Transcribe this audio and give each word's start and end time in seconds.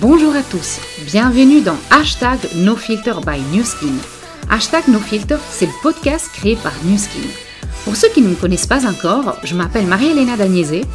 Bonjour 0.00 0.34
à 0.34 0.42
tous, 0.42 0.80
bienvenue 1.04 1.60
dans 1.60 1.76
Hashtag 1.90 2.38
NoFilter 2.56 3.14
by 3.26 3.40
Newskin. 3.52 3.92
Hashtag 4.48 4.88
NoFilter, 4.88 5.36
c'est 5.50 5.66
le 5.66 5.72
podcast 5.82 6.30
créé 6.32 6.56
par 6.56 6.72
Newskin. 6.84 7.28
Pour 7.84 7.94
ceux 7.94 8.08
qui 8.08 8.22
ne 8.22 8.28
me 8.28 8.34
connaissent 8.34 8.66
pas 8.66 8.86
encore, 8.88 9.36
je 9.44 9.54
m'appelle 9.54 9.86
Marie-Hélène 9.86 10.34
Dagnese, 10.36 10.86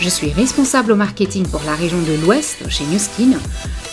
je 0.00 0.08
suis 0.08 0.30
responsable 0.30 0.92
au 0.92 0.96
marketing 0.96 1.46
pour 1.48 1.62
la 1.66 1.74
région 1.74 1.98
de 2.02 2.24
l'Ouest 2.24 2.68
chez 2.70 2.84
Newskin, 2.84 3.38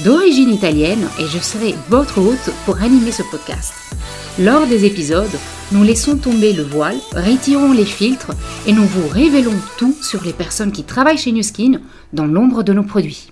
d'origine 0.05 0.54
italienne 0.54 1.07
et 1.20 1.25
je 1.25 1.39
serai 1.39 1.73
votre 1.89 2.20
hôte 2.20 2.54
pour 2.66 2.82
animer 2.82 3.12
ce 3.12 3.23
podcast. 3.23 3.73
Lors 4.39 4.68
des 4.68 4.86
épisodes, 4.86 5.39
nous 5.71 5.84
laissons 5.84 6.18
tomber 6.18 6.54
le 6.54 6.64
voile, 6.64 6.98
retirons 7.14 7.71
les 7.71 7.86
filtres 7.86 8.32
et 8.68 8.73
nous 8.73 8.86
vous 8.86 9.07
révélons 9.07 9.57
tout 9.78 9.96
sur 10.02 10.23
les 10.23 10.34
personnes 10.34 10.71
qui 10.71 10.84
travaillent 10.84 11.18
chez 11.18 11.32
Newskin 11.32 11.82
dans 12.14 12.28
l'ombre 12.28 12.62
de 12.64 12.73
nos 12.73 12.84
produits. 12.84 13.30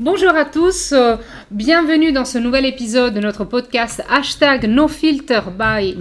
Bonjour 0.00 0.34
à 0.34 0.46
tous, 0.46 0.92
euh, 0.92 1.16
bienvenue 1.50 2.12
dans 2.12 2.24
ce 2.24 2.38
nouvel 2.38 2.64
épisode 2.64 3.12
de 3.12 3.18
notre 3.18 3.44
podcast 3.44 4.04
hashtag 4.08 4.66
NoFilter 4.66 5.40
by. 5.58 5.96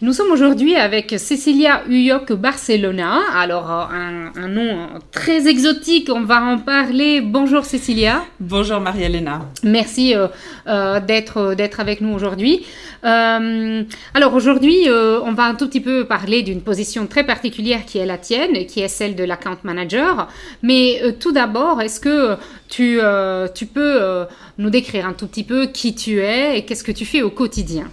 Nous 0.00 0.12
sommes 0.12 0.30
aujourd'hui 0.30 0.76
avec 0.76 1.10
Cecilia 1.18 1.82
Uyok 1.88 2.32
Barcelona, 2.34 3.18
alors 3.34 3.70
euh, 3.70 4.28
un, 4.36 4.48
nom 4.48 4.88
très 5.10 5.48
exotique, 5.48 6.08
on 6.14 6.22
va 6.22 6.42
en 6.42 6.58
parler. 6.58 7.20
Bonjour 7.20 7.64
Cecilia. 7.64 8.22
Bonjour 8.38 8.80
Marie-Hélène. 8.80 9.30
Merci 9.64 10.14
euh, 10.14 11.00
d'être 11.00 11.54
d'être 11.54 11.80
avec 11.80 12.00
nous 12.00 12.14
aujourd'hui. 12.14 12.64
alors 13.02 14.34
aujourd'hui, 14.34 14.86
on 14.88 15.32
va 15.32 15.44
un 15.44 15.54
tout 15.54 15.66
petit 15.66 15.80
peu 15.80 16.04
parler 16.04 16.42
d'une 16.42 16.62
position 16.62 17.06
très 17.06 17.24
particulière 17.24 17.84
qui 17.84 17.98
est 17.98 18.06
la 18.06 18.18
tienne, 18.18 18.66
qui 18.66 18.80
est 18.80 18.88
celle 18.88 19.16
de 19.16 19.24
l'account 19.24 19.58
manager. 19.64 20.28
Mais 20.62 21.00
tout 21.18 21.32
d'abord, 21.32 21.82
est-ce 21.82 21.98
que 21.98 22.36
tu, 22.68 22.98
euh, 23.02 23.48
tu 23.52 23.66
peux 23.66 24.00
euh, 24.00 24.24
nous 24.58 24.70
décrire 24.70 25.06
un 25.06 25.12
tout 25.12 25.26
petit 25.26 25.44
peu 25.44 25.66
qui 25.66 25.94
tu 25.94 26.20
es 26.20 26.58
et 26.58 26.64
qu'est-ce 26.64 26.84
que 26.84 26.92
tu 26.92 27.04
fais 27.04 27.22
au 27.22 27.30
quotidien? 27.30 27.90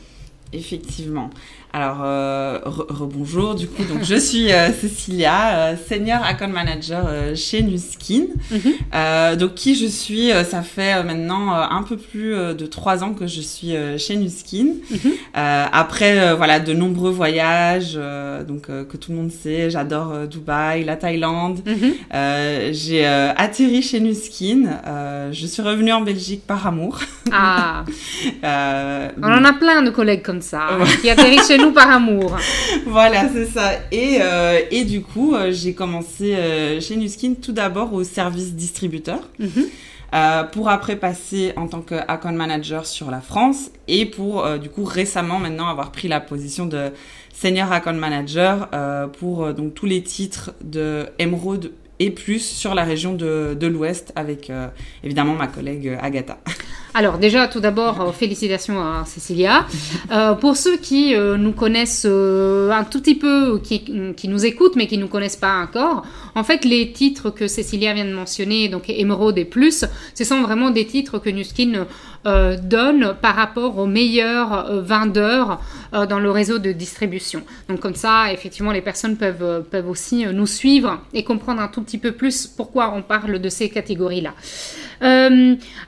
Effectivement. 0.54 1.30
Alors, 1.76 2.04
euh, 2.06 2.59
rebonjour, 2.64 3.54
du 3.54 3.68
coup, 3.68 3.84
donc 3.84 4.02
je 4.02 4.16
suis 4.16 4.50
euh, 4.50 4.72
Cécilia, 4.72 5.58
euh, 5.58 5.76
senior 5.90 6.23
account 6.23 6.48
manager 6.48 7.04
euh, 7.06 7.36
chez 7.36 7.64
Nuskin. 7.64 8.28
Mhm. 8.50 9.36
donc, 9.38 9.56
qui 9.56 9.76
je 9.76 9.86
suis, 9.86 10.30
ça 10.50 10.62
fait 10.62 11.03
maintenant 11.03 11.52
un 11.52 11.84
peu 11.84 11.98
plus 11.98 12.34
de 12.34 12.66
trois 12.66 13.03
ans 13.03 13.14
que 13.14 13.28
je 13.28 13.42
suis 13.42 13.73
chez 13.98 14.16
Nuskin. 14.16 14.68
Mhm. 14.90 15.12
après, 15.34 16.34
voilà, 16.36 16.62
de 16.62 16.72
nombreux 16.72 17.12
voyages, 17.12 18.00
donc 18.48 18.68
que 18.68 18.96
tout 18.96 19.12
le 19.12 19.18
monde 19.18 19.31
sait, 19.31 19.70
j'adore 19.70 20.28
Dubaï, 20.30 20.86
la 20.86 20.96
Thaïlande. 20.96 21.59
Mhm. 21.66 22.72
J'ai 22.72 23.06
atterri 23.06 23.81
chez 23.81 24.00
Nuskin. 24.00 24.80
je 25.34 25.46
suis 25.46 25.62
revenue 25.62 25.92
en 25.92 26.02
Belgique 26.02 26.44
par 26.48 26.66
amour. 26.66 27.00
Ah. 27.34 27.84
On 29.22 29.34
en 29.34 29.44
a 29.44 29.53
plein 29.53 29.81
de 29.81 29.90
collègues 29.90 30.23
comme 30.23 30.42
ça 30.42 30.68
hein, 30.72 30.86
qui 31.02 31.09
atterrissent 31.09 31.48
chez 31.48 31.58
nous 31.66 31.72
par 31.72 31.90
amour. 31.90 32.38
voilà, 32.86 33.30
c'est 33.34 33.46
ça. 33.46 33.74
Et, 33.92 34.20
euh, 34.22 34.60
et 34.72 34.86
du 34.86 35.02
coup, 35.02 35.36
euh, 35.36 35.52
j'ai 35.52 35.74
commencé 35.74 36.36
euh, 36.36 36.80
chez 36.80 36.96
Nuskin 36.96 37.34
tout 37.42 37.52
d'abord 37.52 37.94
au 37.94 38.04
service 38.04 38.54
distributeur. 38.54 39.20
Mhm. 39.40 39.70
pour 40.54 40.70
après 40.70 40.96
passer 40.96 41.52
en 41.58 41.68
tant 41.68 41.82
que 41.82 41.96
account 41.96 42.32
manager 42.32 42.86
sur 42.86 43.12
la 43.12 43.20
France 43.20 43.70
et 43.90 44.06
pour 44.06 44.48
du 44.60 44.70
coup 44.70 44.86
récemment 44.86 45.40
maintenant 45.40 45.68
avoir 45.68 45.92
pris 45.92 46.08
la 46.08 46.22
position 46.22 46.66
de 46.66 46.94
senior 47.34 47.70
account 47.74 48.00
manager 48.00 48.70
pour 49.20 49.54
donc 49.54 49.74
tous 49.74 49.86
les 49.86 50.02
titres 50.04 50.54
de 50.64 51.08
Emerald 51.20 51.72
et 52.00 52.12
plus 52.12 52.40
sur 52.40 52.76
la 52.76 52.86
région 52.86 53.14
de, 53.14 53.58
de 53.60 53.68
l'Ouest 53.68 54.14
avec 54.16 54.50
évidemment 55.04 55.34
ma 55.34 55.48
collègue 55.48 55.98
Agatha. 56.02 56.38
Alors 56.98 57.18
déjà, 57.18 57.50
tout 57.50 57.60
d'abord, 57.60 58.00
euh, 58.00 58.12
félicitations 58.14 58.80
à 58.80 59.04
Cécilia. 59.06 59.66
Euh, 60.14 60.34
pour 60.34 60.56
ceux 60.56 60.78
qui 60.78 61.14
euh, 61.14 61.36
nous 61.36 61.52
connaissent 61.52 62.06
un 62.06 62.84
tout 62.86 63.02
petit 63.02 63.16
peu, 63.16 63.59
qui, 63.59 63.84
nous 64.30 64.46
écoutent 64.46 64.78
mais 64.78 64.88
qui 64.88 64.97
ne 64.97 65.02
nous 65.02 65.09
connaissent 65.09 65.36
pas 65.36 65.62
encore, 65.62 66.06
en 66.36 66.44
fait, 66.46 66.64
les 66.64 66.94
titres 66.94 67.31
que 67.31 67.47
Cécilia 67.47 67.94
vient 67.94 68.06
de 68.06 68.14
mentionner, 68.14 68.69
donc 68.69 68.90
Emerald 68.90 69.38
et 69.38 69.44
plus, 69.44 69.84
ce 70.14 70.24
sont 70.24 70.42
vraiment 70.42 70.69
des 70.69 70.86
titres 70.86 71.19
que 71.19 71.30
Nuskin 71.30 71.86
donne 72.24 73.16
par 73.22 73.36
rapport 73.36 73.78
aux 73.78 73.86
meilleurs 73.86 74.81
vendeurs 74.81 75.62
dans 75.92 76.19
le 76.19 76.31
réseau 76.31 76.58
de 76.58 76.72
distribution. 76.72 77.44
Donc 77.69 77.81
comme 77.81 77.94
ça, 77.94 78.31
effectivement, 78.34 78.72
les 78.72 78.81
personnes 78.81 79.16
peuvent, 79.16 79.64
peuvent 79.69 79.90
aussi 79.90 80.25
nous 80.25 80.48
suivre 80.48 81.00
et 81.14 81.24
comprendre 81.24 81.62
un 81.62 81.68
tout 81.68 81.84
petit 81.84 82.00
peu 82.00 82.14
plus 82.14 82.48
pourquoi 82.48 82.94
on 82.96 83.03
parle 83.03 83.40
de 83.40 83.50
ces 83.50 83.69
catégories-là. 83.69 84.34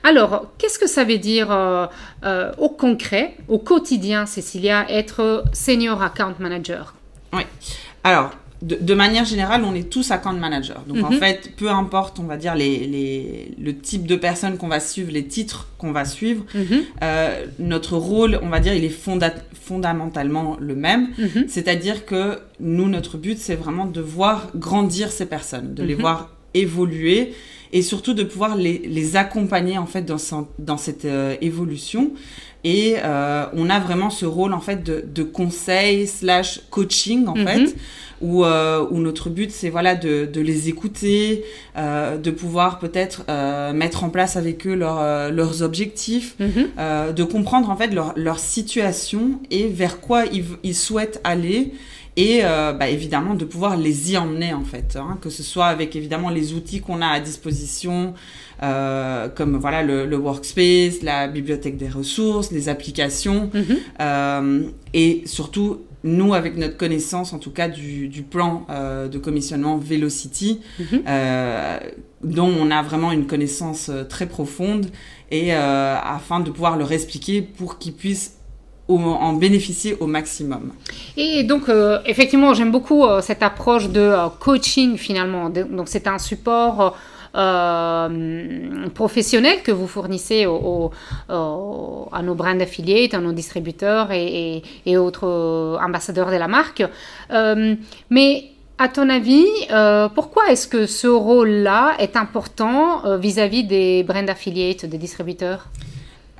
alors, 0.04 0.52
qu'est-ce 0.58 0.78
que 0.78 0.86
ça 0.86 0.97
ça 0.98 1.04
veut 1.04 1.18
dire 1.18 1.52
euh, 1.52 1.86
euh, 2.24 2.50
au 2.58 2.70
concret, 2.70 3.36
au 3.46 3.58
quotidien, 3.58 4.26
Cécilia, 4.26 4.84
être 4.90 5.44
senior 5.52 6.02
account 6.02 6.34
manager 6.40 6.96
Oui. 7.32 7.42
Alors, 8.02 8.32
de, 8.62 8.94
manière 8.94 9.24
générale, 9.24 9.62
on 9.62 9.76
est 9.76 9.88
tous 9.88 10.10
account 10.10 10.32
manager. 10.32 10.82
Donc 10.88 11.04
en 11.04 11.12
mhm. 11.12 11.20
fait, 11.20 11.52
peu 11.56 11.70
importe, 11.70 12.18
on 12.18 12.24
va 12.24 12.36
dire 12.36 12.56
les, 12.56 13.54
le 13.56 13.78
type 13.78 14.08
de 14.08 14.16
personnes 14.16 14.58
qu'on 14.58 14.66
va 14.66 14.80
suivre, 14.80 15.12
les 15.12 15.24
titres 15.24 15.68
qu'on 15.78 15.92
va 15.92 16.04
suivre, 16.04 16.44
mhm. 16.52 16.80
euh, 17.04 17.46
notre 17.60 17.96
rôle, 17.96 18.40
on 18.42 18.48
va 18.48 18.58
dire, 18.58 18.74
il 18.74 18.82
est 18.82 18.98
fondamentalement 19.54 20.56
le 20.58 20.74
même. 20.74 21.10
Mhm. 21.16 21.44
C'est-à-dire 21.46 22.06
que 22.06 22.40
nous, 22.58 22.88
notre 22.88 23.18
but, 23.18 23.38
c'est 23.38 23.54
vraiment 23.54 23.86
de 23.86 24.00
voir 24.00 24.48
grandir 24.56 25.12
ces 25.12 25.26
personnes, 25.26 25.74
de 25.74 25.84
les 25.84 25.94
voir 25.94 26.30
évoluer 26.54 27.34
et 27.72 27.82
surtout 27.82 28.14
de 28.14 28.24
pouvoir 28.24 28.56
les, 28.56 28.78
les 28.78 29.16
accompagner 29.16 29.78
en 29.78 29.86
fait 29.86 30.02
dans, 30.02 30.18
dans 30.58 30.76
cette 30.76 31.04
euh, 31.04 31.36
évolution. 31.40 32.12
Et 32.64 32.96
euh, 33.04 33.46
on 33.52 33.70
a 33.70 33.78
vraiment 33.78 34.10
ce 34.10 34.26
rôle 34.26 34.52
en 34.52 34.60
fait 34.60 34.82
de, 34.82 35.04
de 35.06 35.22
conseil 35.22 36.06
slash 36.06 36.60
coaching 36.70 37.26
en 37.28 37.36
fait, 37.36 37.60
mhm. 37.60 37.72
où, 38.20 38.44
euh, 38.44 38.84
où 38.90 38.98
notre 38.98 39.30
but 39.30 39.52
c'est 39.52 39.70
voilà 39.70 39.94
de, 39.94 40.26
de 40.26 40.40
les 40.40 40.68
écouter, 40.68 41.44
euh, 41.76 42.18
de 42.18 42.30
pouvoir 42.32 42.80
peut-être 42.80 43.22
euh, 43.28 43.72
mettre 43.72 44.02
en 44.02 44.10
place 44.10 44.36
avec 44.36 44.66
eux 44.66 44.74
leur, 44.74 45.30
leurs 45.30 45.62
objectifs, 45.62 46.34
mhm. 46.40 47.14
de 47.14 47.22
comprendre 47.22 47.70
en 47.70 47.76
fait 47.76 47.94
leur, 47.94 48.12
leur 48.16 48.40
situation 48.40 49.40
et 49.52 49.68
vers 49.68 50.00
quoi 50.00 50.24
ils, 50.26 50.44
ils 50.64 50.74
souhaitent 50.74 51.20
aller 51.22 51.72
et 52.18 52.40
euh, 52.42 52.72
bah, 52.72 52.88
évidemment 52.88 53.34
de 53.36 53.44
pouvoir 53.44 53.76
les 53.76 54.12
y 54.12 54.18
emmener 54.18 54.52
en 54.52 54.64
fait, 54.64 54.96
hein, 54.96 55.18
que 55.20 55.30
ce 55.30 55.44
soit 55.44 55.66
avec 55.66 55.94
évidemment 55.94 56.30
les 56.30 56.52
outils 56.52 56.80
qu'on 56.80 57.00
a 57.00 57.06
à 57.06 57.20
disposition, 57.20 58.12
euh, 58.60 59.28
comme 59.28 59.56
voilà 59.56 59.84
le, 59.84 60.04
le, 60.04 60.16
workspace, 60.16 61.02
la 61.02 61.28
bibliothèque 61.28 61.76
des 61.76 61.88
ressources, 61.88 62.50
les 62.50 62.68
applications, 62.68 63.50
mhm. 63.54 63.76
euh, 64.00 64.62
et 64.94 65.22
surtout 65.26 65.82
nous 66.02 66.34
avec 66.34 66.56
notre 66.56 66.76
connaissance 66.76 67.32
en 67.32 67.38
tout 67.38 67.52
cas 67.52 67.68
du, 67.68 68.08
du 68.08 68.22
plan 68.24 68.66
de 68.68 69.18
commissionnement 69.18 69.78
Velocity, 69.78 70.60
mhm. 70.80 71.02
euh, 71.06 71.78
dont 72.24 72.52
on 72.60 72.72
a 72.72 72.82
vraiment 72.82 73.12
une 73.12 73.28
connaissance 73.28 73.92
très 74.08 74.26
profonde, 74.26 74.86
et 75.30 75.52
afin 75.52 76.40
de 76.40 76.50
pouvoir 76.50 76.76
leur 76.76 76.90
expliquer 76.90 77.42
pour 77.42 77.78
qu'ils 77.78 77.92
puissent 77.92 78.37
en 78.88 79.32
bénéficier 79.34 79.96
au 80.00 80.06
maximum. 80.06 80.72
Et 81.16 81.44
donc, 81.44 81.68
euh, 81.68 81.98
effectivement, 82.06 82.54
j'aime 82.54 82.70
beaucoup 82.70 83.04
euh, 83.04 83.20
cette 83.20 83.42
approche 83.42 83.88
de 83.88 84.00
euh, 84.00 84.28
coaching 84.40 84.96
finalement. 84.96 85.50
donc, 85.50 85.88
c'est 85.88 86.06
un 86.06 86.18
support 86.18 86.96
professionnel 88.94 89.62
que 89.62 89.70
vous 89.70 89.86
fournissez 89.86 90.44
à 90.44 92.22
nos 92.22 92.34
brand 92.34 92.60
affiliates, 92.60 93.14
à 93.14 93.20
nos 93.20 93.32
distributeurs 93.32 94.10
et, 94.10 94.62
autres 94.96 95.78
ambassadeurs 95.80 96.30
de 96.30 96.36
la 96.36 96.48
marque. 96.48 96.82
mais 98.10 98.44
à 98.78 98.88
ton 98.88 99.08
avis, 99.10 99.46
pourquoi 100.14 100.50
est-ce 100.50 100.66
que 100.66 100.86
ce 100.86 101.06
rôle-là 101.06 101.96
est 102.00 102.16
important 102.16 103.02
vis-à-vis 103.18 103.62
-vis 103.62 103.68
des 103.68 104.02
brand 104.02 104.28
affiliates, 104.28 104.86
des 104.86 104.98
distributeurs? 104.98 105.68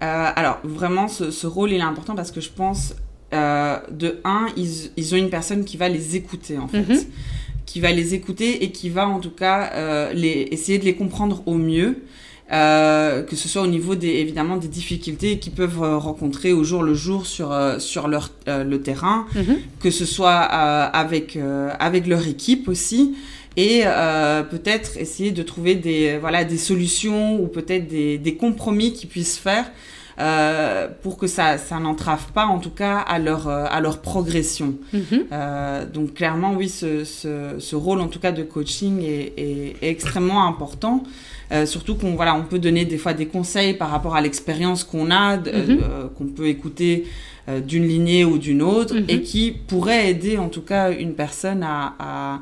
Euh, 0.03 0.31
alors, 0.37 0.61
vraiment, 0.65 1.09
ce, 1.09 1.31
ce, 1.31 1.47
rôle, 1.47 1.73
il 1.73 1.79
est 1.79 1.83
important 1.83 2.15
parce 2.15 2.31
que 2.31 2.41
je 2.41 2.51
pense, 2.51 2.95
euh, 3.35 3.79
de 3.91 4.21
un, 4.25 4.47
ils, 4.57 4.91
ils, 4.97 5.15
ont 5.15 5.19
une 5.19 5.31
personne 5.31 5.65
qui 5.65 5.77
va 5.77 5.89
les 5.89 6.17
écouter, 6.17 6.59
en 6.59 6.69
fait. 6.69 6.81
Mhm. 6.81 7.05
Qui 7.67 7.81
va 7.81 7.93
les 7.93 8.15
écouter 8.15 8.65
et 8.65 8.73
qui 8.73 8.89
va, 8.89 9.07
en 9.07 9.21
tout 9.21 9.31
cas, 9.31 9.71
euh, 9.75 10.13
les, 10.15 10.49
essayer 10.51 10.79
de 10.79 10.85
les 10.85 10.95
comprendre 10.95 11.43
au 11.47 11.55
mieux. 11.55 12.03
Euh, 12.51 13.23
que 13.25 13.37
ce 13.37 13.47
soit 13.47 13.61
au 13.61 13.67
niveau 13.67 13.95
des 13.95 14.09
évidemment 14.09 14.57
des 14.57 14.69
difficultés 14.69 15.39
qu'ils 15.39 15.53
peuvent 15.53 15.83
euh, 15.83 15.99
rencontrer 15.99 16.55
au 16.55 16.65
jour 16.65 16.83
le 16.83 16.95
jour 16.95 17.27
sur 17.27 17.53
euh, 17.53 17.79
sur 17.79 18.09
leur 18.09 18.31
le 18.47 18.77
terrain, 18.79 19.27
mhm. 19.35 19.59
que 19.81 19.91
ce 19.91 20.07
soit 20.07 20.39
avec 20.39 21.39
avec 21.79 22.07
leur 22.07 22.27
équipe 22.27 22.69
aussi 22.69 23.17
et 23.59 23.83
peut-être 24.51 24.97
essayer 24.97 25.33
de 25.33 25.43
trouver 25.43 25.75
des 25.75 26.17
voilà 26.19 26.45
des 26.45 26.57
solutions 26.57 27.41
ou 27.43 27.49
peut-être 27.49 27.89
des, 27.89 28.17
des 28.17 28.35
compromis 28.37 28.93
qu'ils 28.93 29.09
puissent 29.09 29.39
faire 29.39 29.67
euh, 30.21 30.89
pour 31.03 31.17
que 31.17 31.29
ça, 31.29 31.59
ça 31.59 31.79
n'entrave 31.79 32.33
pas, 32.33 32.47
en 32.47 32.59
tout 32.59 32.71
cas, 32.71 32.99
à 32.99 33.21
leur, 33.21 33.47
euh, 33.47 33.67
à 33.71 33.81
leur 33.81 34.01
progression. 34.01 34.75
Mhm. 34.93 35.03
Euh, 35.31 35.87
donc, 35.87 36.15
clairement, 36.15 36.55
oui, 36.55 36.69
ce, 36.69 37.05
ce, 37.05 37.55
ce, 37.59 37.77
rôle, 37.77 38.01
en 38.01 38.09
tout 38.09 38.19
cas, 38.19 38.33
de 38.33 38.43
coaching 38.43 39.01
est, 39.03 39.33
est, 39.37 39.77
est 39.81 39.89
extrêmement 39.89 40.47
important. 40.49 41.05
Euh, 41.53 41.67
surtout 41.67 41.95
qu'on 41.95 42.17
voilà, 42.17 42.35
on 42.35 42.43
peut 42.43 42.59
donner 42.59 42.85
des 42.85 42.99
fois 42.99 43.15
des 43.15 43.27
conseils 43.27 43.75
par 43.75 43.91
rapport 43.91 44.17
à 44.17 44.21
l'expérience 44.21 44.83
qu'on 44.83 45.11
a, 45.11 45.37
mhm. 45.37 45.47
euh, 45.47 46.09
qu'on 46.17 46.27
peut 46.27 46.49
écouter 46.49 47.07
d'une 47.67 47.89
lignée 47.89 48.27
ou 48.27 48.37
d'une 48.37 48.61
autre, 48.61 48.95
mhm. 48.95 49.07
et 49.09 49.23
qui 49.23 49.53
pourrait 49.53 50.11
aider 50.11 50.37
en 50.37 50.51
tout 50.51 50.61
cas 50.61 50.91
une 50.91 51.15
personne 51.15 51.63
à, 51.63 51.95
à 51.99 52.41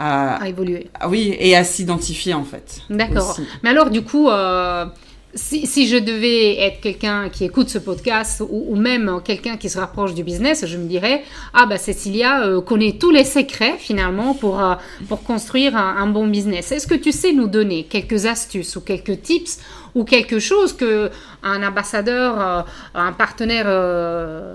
à, 0.00 0.42
à, 0.42 0.48
évoluer. 0.48 0.88
oui, 1.08 1.36
et 1.38 1.54
à 1.54 1.62
s'identifier 1.62 2.32
en 2.34 2.44
fait. 2.44 2.80
D'accord. 2.88 3.36
Mais 3.62 3.70
alors 3.70 3.90
du 3.90 4.02
coup, 4.02 4.30
euh, 4.30 4.86
si, 5.34 5.66
si, 5.66 5.86
je 5.86 5.96
devais 5.96 6.58
être 6.58 6.80
quelqu'un 6.80 7.28
qui 7.28 7.44
écoute 7.44 7.68
ce 7.68 7.78
podcast 7.78 8.42
ou, 8.48 8.74
même 8.74 9.20
quelqu'un 9.24 9.56
qui 9.56 9.68
se 9.68 9.78
rapproche 9.78 10.14
du 10.14 10.24
business, 10.24 10.66
je 10.66 10.76
me 10.76 10.88
dirais 10.88 11.22
ah 11.54 11.66
bah 11.66 11.78
Cécilia 11.78 12.42
euh, 12.44 12.60
connaît 12.60 12.96
tous 12.98 13.10
les 13.10 13.24
secrets 13.24 13.76
finalement 13.78 14.34
pour 14.34 14.60
euh, 14.60 14.74
pour 15.08 15.22
construire 15.22 15.76
un, 15.76 16.06
bon 16.08 16.26
business. 16.26 16.72
Est-ce 16.72 16.86
que 16.86 16.94
tu 16.94 17.12
sais 17.12 17.32
nous 17.32 17.46
donner 17.46 17.84
quelques 17.84 18.26
astuces 18.26 18.74
ou 18.74 18.80
quelques 18.80 19.22
tips 19.22 19.60
ou 19.94 20.04
quelque 20.04 20.38
chose 20.38 20.72
que 20.72 21.10
un 21.42 21.62
ambassadeur, 21.62 22.40
euh, 22.40 22.62
un 22.94 23.12
partenaire 23.12 23.66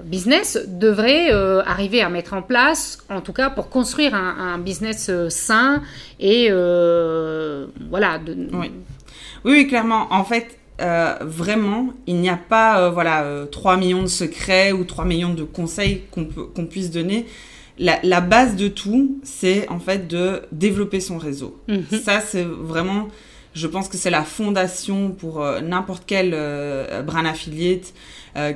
business 0.04 0.60
devrait 0.68 1.32
arriver 1.66 2.02
à 2.02 2.10
mettre 2.10 2.34
en 2.34 2.42
place, 2.42 3.00
en 3.10 3.22
tout 3.22 3.34
cas 3.34 3.50
pour 3.50 3.70
construire 3.70 4.14
un, 4.14 4.54
un 4.54 4.58
business 4.58 5.10
sain 5.30 5.82
et 6.20 6.50
voilà. 7.90 8.20
Oui. 8.54 8.72
Oui, 9.46 9.68
clairement. 9.68 10.08
En 10.10 10.24
fait, 10.24 10.58
euh, 10.82 11.16
vraiment, 11.22 11.94
il 12.06 12.18
n'y 12.18 12.30
a 12.30 12.38
pas 12.38 12.82
euh, 12.82 12.90
voilà 12.90 13.24
euh, 13.24 13.46
3 13.46 13.78
millions 13.78 14.02
de 14.02 14.08
secrets 14.08 14.74
ou 14.74 14.84
3 14.84 15.06
millions 15.06 15.34
de 15.34 15.44
conseils 15.44 16.02
qu'on 16.12 16.26
qu'on 16.26 16.66
puisse 16.66 16.92
donner. 16.92 17.26
La, 17.78 18.00
la, 18.04 18.22
base 18.22 18.56
de 18.56 18.70
tout, 18.70 19.20
c'est 19.24 19.68
en 19.70 19.80
fait 19.80 20.08
de 20.08 20.42
développer 20.52 21.00
son 21.02 21.18
réseau. 21.18 21.60
Mhm. 21.68 22.00
Ça, 22.04 22.22
c'est 22.22 22.44
vraiment, 22.44 23.10
je 23.54 23.68
pense 23.68 23.90
que 23.90 23.98
c'est 23.98 24.10
la 24.10 24.24
fondation 24.24 25.12
pour 25.12 25.42
euh, 25.42 25.60
n'importe 25.60 26.04
quel 26.08 26.32
brand 27.06 27.26
affiliate 27.26 27.94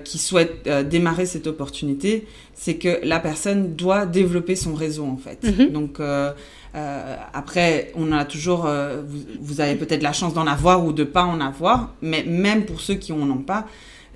qui 0.03 0.17
souhaite 0.17 0.67
démarrer 0.89 1.25
cette 1.25 1.47
opportunité. 1.47 2.27
C'est 2.53 2.75
que 2.75 2.99
la 3.03 3.19
personne 3.19 3.75
doit 3.75 4.05
développer 4.05 4.55
son 4.55 4.73
réseau 4.73 5.05
en 5.05 5.17
fait. 5.17 5.43
Mhm. 5.43 5.71
Donc 5.71 6.01
euh, 6.75 7.15
après, 7.33 7.91
on 7.95 8.11
a 8.11 8.25
toujours, 8.25 8.65
euh, 8.67 9.01
vous, 9.05 9.19
vous, 9.39 9.61
avez 9.61 9.75
peut-être 9.75 10.03
la 10.03 10.13
chance 10.13 10.33
d'en 10.33 10.45
avoir 10.45 10.85
ou 10.85 10.93
de 10.93 11.03
pas 11.03 11.23
en 11.23 11.41
avoir, 11.41 11.95
mais 12.01 12.23
même 12.23 12.65
pour 12.65 12.81
ceux 12.81 12.93
qui 12.95 13.11
en 13.11 13.29
ont 13.29 13.39
pas, 13.39 13.65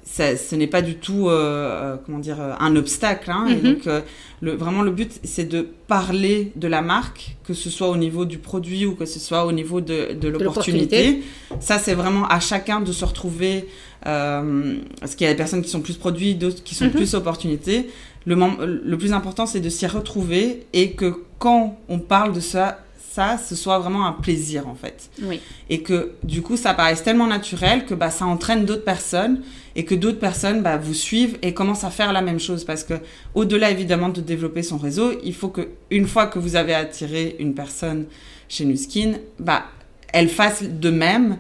ça, 0.04 0.36
ce 0.36 0.56
n'est 0.56 0.68
pas 0.68 0.82
du 0.82 0.96
tout, 0.96 1.30
euh, 1.30 1.34
euh 1.34 1.96
comment 2.06 2.20
dire, 2.20 2.38
un 2.60 2.76
obstacle. 2.76 3.32
Hein, 3.32 3.48
mhm. 3.50 3.62
donc, 3.62 3.88
euh, 3.88 4.02
le, 4.42 4.52
vraiment, 4.52 4.82
le 4.82 4.92
but, 4.92 5.20
c'est 5.24 5.46
de 5.46 5.68
parler 5.88 6.52
de 6.56 6.68
la 6.68 6.82
marque, 6.82 7.36
que 7.46 7.54
ce 7.54 7.70
soit 7.70 7.90
au 7.90 7.98
niveau 7.98 8.26
du 8.26 8.38
produit 8.38 8.86
ou 8.86 8.96
que 8.96 9.06
ce 9.06 9.20
soit 9.20 9.46
au 9.46 9.52
niveau 9.52 9.82
de, 9.82 10.14
de 10.14 10.28
l'opportunité. 10.28 11.24
Ça, 11.60 11.80
c'est 11.80 11.94
vraiment 11.94 12.28
à 12.28 12.40
chacun 12.40 12.82
de 12.82 12.92
se 12.92 13.06
retrouver. 13.06 13.68
parce 14.04 15.16
qu'il 15.16 15.26
y 15.26 15.30
a 15.30 15.34
des 15.34 15.38
personnes 15.38 15.62
qui 15.62 15.70
sont 15.70 15.82
plus 15.82 15.98
produits, 15.98 16.36
d'autres 16.36 16.64
qui 16.64 16.76
sont 16.76 16.86
mhm. 16.86 16.92
plus 16.92 17.16
opportunités 17.16 17.90
le, 18.26 18.82
le 18.84 18.98
plus 18.98 19.14
important, 19.14 19.46
c'est 19.46 19.60
de 19.60 19.70
s'y 19.70 19.88
retrouver 19.88 20.66
et 20.74 20.92
que 20.92 21.24
quand 21.40 21.78
on 21.90 22.00
parle 22.00 22.34
de 22.34 22.40
ça, 22.40 22.80
ça, 23.14 23.38
ce 23.38 23.56
soit 23.56 23.78
vraiment 23.78 24.08
un 24.08 24.12
plaisir 24.12 24.68
en 24.68 24.74
fait. 24.74 25.12
Oui. 25.22 25.40
Et 25.70 25.84
que 25.84 26.14
du 26.24 26.42
coup, 26.42 26.58
ça 26.58 26.74
paraisse 26.74 27.04
tellement 27.04 27.28
naturel 27.28 27.86
que 27.86 27.94
bah, 27.94 28.10
ça 28.10 28.26
entraîne 28.26 28.66
d'autres 28.66 28.84
personnes 28.84 29.42
et 29.76 29.86
que 29.86 29.94
d'autres 29.94 30.20
personnes 30.20 30.64
bah, 30.64 30.78
vous 30.78 30.96
suivent 30.96 31.38
et 31.44 31.54
commencent 31.54 31.84
à 31.84 31.92
faire 31.92 32.12
la 32.12 32.24
même 32.24 32.40
chose. 32.40 32.64
Parce 32.64 32.84
que 32.84 32.96
au-delà 33.36 33.70
évidemment 33.70 34.10
de 34.10 34.20
développer 34.20 34.64
son 34.64 34.78
réseau, 34.78 35.12
il 35.24 35.36
faut 35.36 35.50
que 35.50 35.70
une 35.92 36.08
fois 36.08 36.26
que 36.26 36.40
vous 36.40 36.56
avez 36.56 36.74
attiré 36.74 37.36
une 37.38 37.54
personne 37.54 38.06
chez 38.50 38.66
Nuskin, 38.66 39.14
bah, 39.38 39.66
elle 40.12 40.30
fasse 40.30 40.64
de 40.64 40.90
même. 40.90 41.38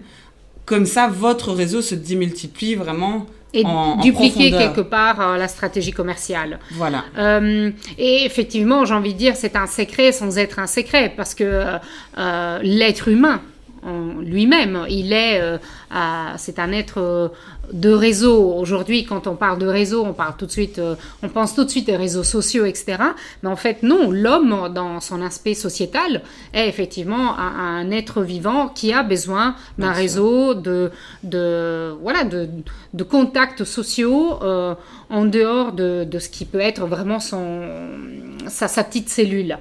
Comme 0.66 0.86
ça, 0.86 1.08
votre 1.08 1.52
réseau 1.52 1.82
se 1.82 1.96
démultiplie 1.96 2.76
vraiment 2.76 3.26
et 3.54 3.64
dupliquer 4.02 4.52
quelque 4.52 4.82
part 4.82 5.22
euh, 5.22 5.38
la 5.38 5.48
stratégie 5.48 5.92
commerciale. 5.92 6.60
Voilà. 6.72 7.04
Euh, 7.18 7.72
et 7.98 8.26
effectivement, 8.26 8.86
j'ai 8.86 8.94
envie 8.94 9.14
de 9.14 9.20
dire, 9.20 9.36
c'est 9.36 9.56
un 9.56 9.68
secret 9.68 10.12
sans 10.12 10.38
être 10.38 10.60
un 10.60 10.68
secret, 10.68 11.14
parce 11.16 11.36
que 11.36 11.64
euh, 12.18 12.60
l'être 12.64 13.08
humain 13.08 13.42
lui-même, 14.22 14.86
il 14.90 15.12
est, 15.12 15.42
c'est 16.38 16.58
un 16.58 16.72
être 16.72 17.34
de 17.72 17.92
réseau. 17.92 18.54
Aujourd'hui, 18.56 19.06
quand 19.06 19.28
on 19.28 19.36
parle 19.36 19.58
de 19.58 19.68
réseau, 19.68 20.04
on 20.06 20.14
parle 20.14 20.36
tout 20.38 20.46
de 20.46 20.52
suite, 20.52 20.80
euh, 20.80 20.96
on 21.22 21.30
pense 21.30 21.56
tout 21.56 21.64
de 21.64 21.70
suite 21.70 21.90
aux 21.90 21.98
réseaux 21.98 22.24
sociaux, 22.24 22.66
etc. 22.66 22.98
Mais 23.42 23.50
en 23.50 23.56
fait, 23.56 23.84
non, 23.84 24.12
l'homme, 24.12 24.72
dans 24.74 25.00
son 25.00 25.22
aspect 25.22 25.54
sociétal, 25.54 26.22
est 26.54 26.68
effectivement 26.68 27.38
un, 27.38 27.90
être 27.92 28.22
vivant 28.22 28.68
qui 28.68 28.92
a 28.92 29.04
besoin 29.04 29.56
d'un 29.78 29.92
réseau 29.92 30.54
de, 30.54 30.92
de, 31.24 31.96
voilà, 32.02 32.24
de, 32.24 32.50
de 32.94 33.04
contacts 33.04 33.64
sociaux 33.64 34.40
euh, 34.42 34.76
en 35.10 35.26
dehors 35.26 35.72
de, 35.72 36.04
de, 36.04 36.20
ce 36.20 36.30
qui 36.30 36.46
peut 36.46 36.60
être 36.60 36.86
vraiment 36.86 37.20
son, 37.20 37.62
sa, 38.48 38.68
sa 38.68 38.84
petite 38.84 39.10
cellule. 39.10 39.58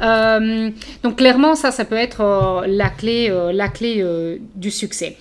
Euh, 0.00 0.70
donc 1.02 1.16
clairement, 1.16 1.54
ça, 1.54 1.70
ça 1.70 1.84
peut 1.84 1.96
être 1.96 2.64
la 2.66 2.90
clé, 2.90 3.32
la 3.52 3.68
clé 3.68 4.04
du 4.54 4.70
succès. 4.70 5.16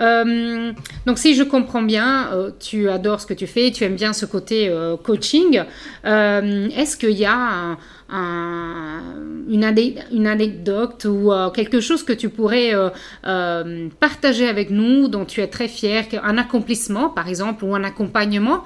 Euh, 0.00 0.72
donc 1.06 1.18
si 1.18 1.34
je 1.34 1.42
comprends 1.42 1.82
bien, 1.82 2.30
euh, 2.32 2.50
tu 2.58 2.88
adores 2.88 3.20
ce 3.20 3.26
que 3.26 3.34
tu 3.34 3.46
fais, 3.46 3.70
tu 3.70 3.84
aimes 3.84 3.96
bien 3.96 4.12
ce 4.12 4.26
côté 4.26 4.68
euh, 4.68 4.96
coaching. 4.96 5.62
Est-ce 6.04 6.96
qu'il 6.96 7.18
y 7.18 7.26
a 7.26 7.76
une, 8.10 9.64
anecdote 10.26 11.04
ou 11.04 11.32
quelque 11.54 11.80
chose 11.80 12.02
que 12.02 12.12
tu 12.12 12.28
pourrais 12.28 12.72
partager 14.00 14.48
avec 14.48 14.70
nous 14.70 15.08
dont 15.08 15.24
tu 15.24 15.40
es 15.40 15.46
très 15.46 15.68
fier, 15.68 16.06
un 16.22 16.38
accomplissement 16.38 17.10
par 17.10 17.28
exemple 17.28 17.64
ou 17.64 17.74
un 17.74 17.84
accompagnement 17.84 18.64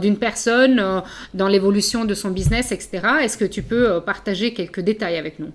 d'une 0.00 0.16
personne 0.16 1.02
dans 1.34 1.48
l'évolution 1.48 2.04
de 2.04 2.14
son 2.14 2.30
business, 2.30 2.72
etc. 2.72 3.00
Est-ce 3.22 3.36
que 3.36 3.44
tu 3.44 3.62
peux 3.62 4.00
partager 4.00 4.54
quelques 4.54 4.80
détails 4.80 5.18
avec 5.18 5.38
nous? 5.38 5.52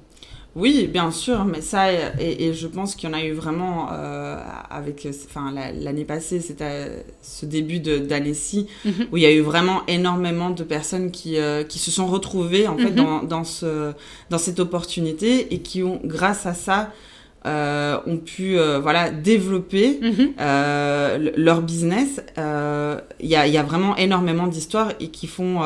Oui, 0.56 0.88
bien 0.88 1.12
sûr, 1.12 1.44
mais 1.44 1.60
ça, 1.60 1.92
et, 1.92 2.46
et 2.46 2.54
je 2.54 2.68
pense 2.68 2.96
qu'il 2.96 3.10
y 3.10 3.13
en 3.13 3.16
a 3.18 3.22
eu 3.22 3.34
vraiment 3.34 3.90
euh, 3.92 4.38
avec, 4.69 5.06
enfin, 5.25 5.54
l'année 5.54 6.06
passée, 6.06 6.40
c'était 6.40 7.06
ce 7.22 7.46
début 7.46 7.80
d'année-ci, 7.80 8.68
mhm. 8.86 9.07
où 9.12 9.18
il 9.18 9.24
y 9.24 9.25
a 9.25 9.34
eu 9.34 9.42
vraiment 9.42 9.81
énormément 9.88 10.52
de 10.52 10.63
personnes 10.63 11.12
qui, 11.12 11.38
euh, 11.38 11.63
qui 11.63 11.78
se 11.78 11.92
sont 11.92 12.07
retrouvées, 12.07 12.69
en 12.69 12.78
fait, 12.78 12.92
mhm. 12.92 12.96
dans, 12.96 13.24
dans, 13.24 13.44
ce, 13.44 13.92
dans 14.30 14.38
cette 14.38 14.62
opportunité 14.62 15.54
et 15.54 15.60
qui 15.60 15.84
ont, 15.84 16.00
grâce 16.06 16.46
à 16.46 16.54
ça, 16.54 16.90
euh, 17.46 18.00
ont 18.08 18.18
pu 18.18 18.58
euh, 18.58 18.80
voilà 18.80 19.12
développer 19.12 20.00
mhm. 20.01 20.34
euh, 20.40 21.31
leur 21.36 21.62
business. 21.62 22.22
Euh, 22.38 23.00
il 23.20 23.27
y, 23.27 23.36
a, 23.36 23.46
y 23.46 23.58
a 23.58 23.63
vraiment 23.63 23.96
énormément 23.98 24.48
d'histoires 24.48 24.94
et 25.00 25.10
qui 25.10 25.27
font 25.27 25.62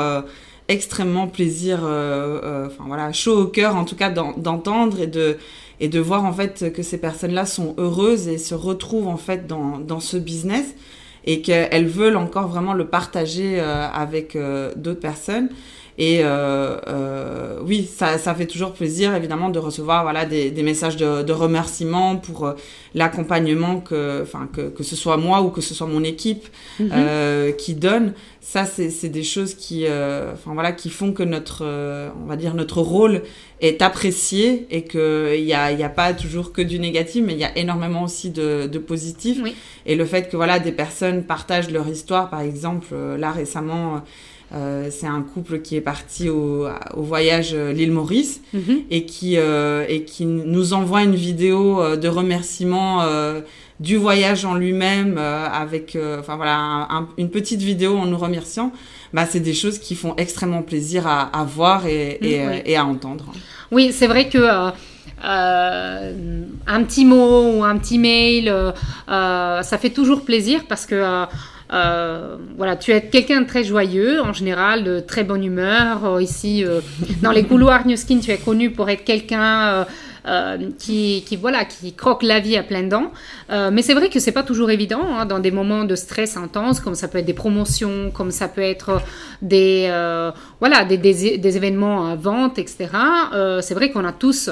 extrêmement 0.70 1.28
plaisir, 1.28 1.80
euh, 1.84 2.40
euh, 2.44 2.68
enfin 2.68 2.86
voilà, 2.88 3.12
chaud 3.12 3.42
au 3.42 3.48
cœur 3.48 3.76
en 3.76 3.84
tout 3.84 3.96
cas 3.96 4.10
d'entendre 4.10 5.02
et 5.02 5.08
de 5.08 5.38
et 5.82 5.88
de 5.88 6.00
voir 6.00 6.26
en 6.26 6.34
fait 6.34 6.72
que 6.74 6.84
ces 6.84 6.98
personnes-là 6.98 7.46
sont 7.46 7.74
heureuses 7.78 8.28
et 8.28 8.38
se 8.38 8.54
retrouvent 8.54 9.08
en 9.08 9.18
fait 9.18 9.48
dans, 9.48 9.80
dans 9.80 10.00
ce 10.02 10.18
business 10.18 10.76
et 11.26 11.42
qu'elles 11.42 11.88
veulent 11.88 12.18
encore 12.18 12.48
vraiment 12.48 12.74
le 12.74 12.88
partager 12.88 13.60
euh, 13.60 13.88
avec 13.90 14.38
d'autres 14.76 15.00
personnes. 15.00 15.50
Et 16.01 16.22
euh, 16.24 16.77
euh, 16.88 17.60
oui, 17.62 17.86
ça, 17.94 18.18
ça 18.18 18.34
fait 18.34 18.46
toujours 18.46 18.72
plaisir, 18.72 19.13
évidemment, 19.13 19.50
de 19.50 19.60
recevoir 19.60 20.03
voilà, 20.03 20.25
des, 20.25 20.50
des 20.50 20.63
messages 20.63 20.96
de, 20.96 21.24
de 21.24 21.34
remerciement 21.34 22.15
pour 22.15 22.48
euh, 22.48 22.53
l'accompagnement 22.96 23.82
que, 23.82 24.22
enfin, 24.24 24.48
que, 24.56 24.70
que 24.70 24.84
ce 24.84 24.96
soit 24.96 25.18
moi 25.18 25.41
ou 25.41 25.50
que 25.50 25.60
ce 25.60 25.74
soit 25.74 25.88
mon 25.88 26.03
équipe 26.06 26.46
mm 26.79 26.86
-hmm. 26.86 27.56
qui 27.62 27.74
donne. 27.75 28.13
Ça, 28.41 28.63
c'est 28.65 29.10
des 29.20 29.24
choses 29.34 29.53
qui, 29.63 29.79
euh, 29.86 30.34
enfin, 30.34 30.53
voilà, 30.53 30.72
qui 30.72 30.89
font 30.89 31.12
que 31.18 31.25
notre, 31.36 31.62
euh, 31.65 32.10
on 32.24 32.27
va 32.32 32.38
dire, 32.44 32.53
notre 32.56 32.82
rôle 32.82 33.15
est 33.62 33.79
apprécié 33.82 34.65
et 34.75 34.82
qu'il 34.91 35.44
n'y 35.50 35.53
a, 35.53 35.65
y 35.72 35.84
a 35.84 35.94
pas 36.01 36.13
toujours 36.13 36.48
que 36.56 36.63
du 36.72 36.77
négatif, 36.79 37.22
mais 37.25 37.34
il 37.38 37.41
y 37.46 37.50
a 37.51 37.56
énormément 37.63 38.03
aussi 38.10 38.29
de, 38.39 38.50
de 38.75 38.79
positif. 38.91 39.36
Oui. 39.44 39.53
Et 39.86 39.96
le 40.01 40.06
fait 40.06 40.24
que 40.29 40.38
voilà, 40.41 40.56
des 40.68 40.75
personnes 40.84 41.20
partagent 41.36 41.72
leur 41.77 41.88
histoire, 41.96 42.25
par 42.36 42.41
exemple, 42.50 42.88
là 43.24 43.32
récemment, 43.41 43.86
euh, 43.96 44.00
c'est 44.89 45.06
un 45.08 45.22
couple 45.22 45.60
qui 45.62 45.75
est 45.75 45.82
parti 45.82 46.29
au, 46.29 46.68
au 46.96 47.03
voyage 47.03 47.51
euh, 47.53 47.72
l'île 47.72 47.91
Maurice 47.91 48.41
mm 48.53 48.60
-hmm. 48.60 48.77
et 48.96 49.01
qui 49.06 49.38
euh, 49.38 49.86
et 49.94 50.00
qui 50.12 50.25
nous 50.25 50.68
envoie 50.74 51.01
une 51.10 51.15
vidéo 51.29 51.60
euh, 51.82 51.98
de 52.03 52.10
remerciement 52.20 52.91
euh, 53.01 53.41
du 53.79 53.96
voyage 54.06 54.41
en 54.51 54.56
lui-même 54.63 55.13
euh, 55.18 55.63
avec 55.63 55.86
enfin 56.20 56.36
voilà 56.41 56.56
un, 56.58 56.82
un, 56.98 57.03
une 57.22 57.29
petite 57.38 57.62
vidéo 57.72 57.91
en 58.03 58.08
nous 58.12 58.22
remerciant. 58.27 58.70
Bah, 59.15 59.25
c'est 59.32 59.44
des 59.51 59.58
choses 59.62 59.77
qui 59.86 59.96
font 60.01 60.13
extrêmement 60.24 60.63
plaisir 60.72 61.01
à, 61.08 61.20
à 61.41 61.44
voir 61.58 61.79
et, 61.88 62.10
et, 62.29 62.36
oui. 62.48 62.62
et, 62.72 62.75
à 62.82 62.84
entendre. 62.94 63.25
Oui, 63.75 63.86
c'est 63.98 64.10
vrai 64.13 64.24
que 64.34 64.41
euh, 65.34 66.13
un 66.75 66.84
petit 66.84 67.06
mot 67.13 67.34
ou 67.53 67.63
un 67.72 67.77
petit 67.82 68.00
mail, 68.10 68.46
euh, 68.50 69.62
ça 69.70 69.77
fait 69.84 69.94
toujours 70.00 70.22
plaisir 70.29 70.58
parce 70.72 70.86
que 70.91 71.00
voilà, 71.70 72.76
tu 72.76 72.92
es 72.92 73.02
quelqu'un 73.02 73.42
de 73.42 73.48
très 73.48 73.64
joyeux, 73.64 74.22
en 74.22 74.34
général, 74.34 74.84
de 74.84 75.00
très 75.00 75.24
bonne 75.24 75.44
humeur. 75.44 76.20
ici, 76.20 76.64
dans 77.22 77.32
les 77.32 77.44
couloirs 77.44 77.86
New 77.86 77.96
tu 77.96 78.32
es 78.32 78.38
connu 78.38 78.72
pour 78.72 78.90
être 78.90 79.04
quelqu'un 79.04 79.86
euh, 80.30 80.58
qui, 80.78 81.24
voilà, 81.42 81.64
qui 81.64 81.94
croque 81.94 82.24
la 82.24 82.40
vie 82.40 82.58
à 82.58 82.64
plein 82.64 82.84
dents. 82.84 83.12
Euh, 83.52 83.72
mais 83.72 83.82
c'est 83.82 83.94
vrai 83.94 84.10
que 84.10 84.20
c'est 84.20 84.34
pas 84.34 84.44
toujours 84.44 84.70
évident 84.70 85.02
hein, 85.18 85.26
dans 85.26 85.40
des 85.40 85.50
moments 85.50 85.86
de 85.86 85.96
stress 85.96 86.36
intense, 86.36 86.82
comme 86.82 86.94
ça 86.94 87.08
peut 87.08 87.20
être 87.20 87.26
des 87.26 87.34
promotions, 87.34 88.12
comme 88.14 88.32
ça 88.32 88.50
peut 88.50 88.62
être 88.62 89.02
des, 89.42 89.88
euh, 89.90 90.32
voilà, 90.60 90.84
des, 90.84 91.56
événements 91.58 92.08
à 92.08 92.16
vente, 92.16 92.60
etc. 92.60 92.90
c'est 93.62 93.74
vrai 93.74 93.92
qu'on 93.92 94.06
a 94.06 94.12
tous 94.12 94.50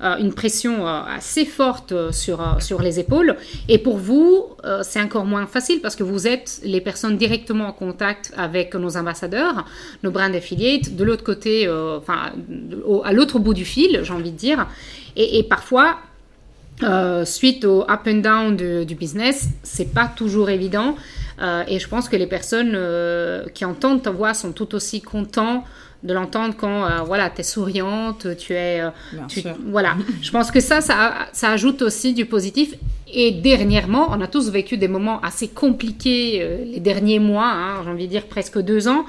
une 0.00 0.32
pression 0.32 0.86
assez 0.86 1.44
forte 1.44 2.12
sur, 2.12 2.56
sur 2.60 2.80
les 2.80 2.98
épaules. 2.98 3.36
Et 3.68 3.78
pour 3.78 3.98
vous, 3.98 4.46
c'est 4.82 5.00
encore 5.00 5.26
moins 5.26 5.46
facile 5.46 5.80
parce 5.80 5.94
que 5.94 6.02
vous 6.02 6.26
êtes 6.26 6.60
les 6.64 6.80
personnes 6.80 7.18
directement 7.18 7.66
en 7.66 7.72
contact 7.72 8.32
avec 8.36 8.74
nos 8.74 8.96
ambassadeurs, 8.96 9.66
nos 10.02 10.10
brand 10.10 10.34
affiliates, 10.34 10.96
de 10.96 11.04
l'autre 11.04 11.24
côté, 11.24 11.68
enfin, 11.68 12.32
à 13.04 13.12
l'autre 13.12 13.38
bout 13.38 13.54
du 13.54 13.64
fil, 13.64 14.00
j'ai 14.02 14.12
envie 14.12 14.32
de 14.32 14.36
dire. 14.36 14.66
Et, 15.16 15.42
parfois, 15.42 15.98
euh, 16.82 17.24
suite 17.24 17.64
au 17.64 17.82
up 17.82 18.00
and 18.06 18.22
down 18.22 18.56
du 18.56 18.94
business, 18.94 19.48
c'est 19.62 19.92
pas 19.92 20.10
toujours 20.14 20.50
évident. 20.50 20.96
Euh, 21.40 21.64
et 21.68 21.78
je 21.78 21.88
pense 21.88 22.08
que 22.08 22.16
les 22.16 22.26
personnes 22.26 22.72
euh, 22.74 23.46
qui 23.54 23.64
entendent 23.64 24.02
ta 24.02 24.10
voix 24.10 24.34
sont 24.34 24.52
tout 24.52 24.74
aussi 24.74 25.00
contents 25.00 25.64
de 26.02 26.14
l'entendre 26.14 26.54
quand 26.56 27.04
voilà 27.04 27.30
tu 27.30 27.40
es 27.40 27.44
souriante 27.44 28.26
tu 28.36 28.54
es 28.54 28.82
voilà. 29.66 29.96
Je 30.22 30.30
pense 30.30 30.50
que 30.50 30.60
ça, 30.60 30.80
ça, 30.80 31.28
ça 31.32 31.50
ajoute 31.50 31.82
aussi 31.82 32.14
du 32.14 32.24
positif. 32.24 32.74
Et 33.12 33.32
dernièrement 33.32 34.08
on 34.10 34.20
a 34.20 34.26
tous 34.26 34.50
vécu 34.50 34.76
des 34.76 34.88
moments 34.88 35.20
assez 35.20 35.48
compliqués 35.48 36.64
les 36.64 36.80
derniers 36.80 37.18
mois 37.18 37.50
hein, 37.50 37.82
j'ai 37.84 37.90
envie 37.90 38.06
de 38.06 38.10
dire 38.12 38.26
presque 38.26 38.58
deux 38.58 38.88
ans. 38.88 39.04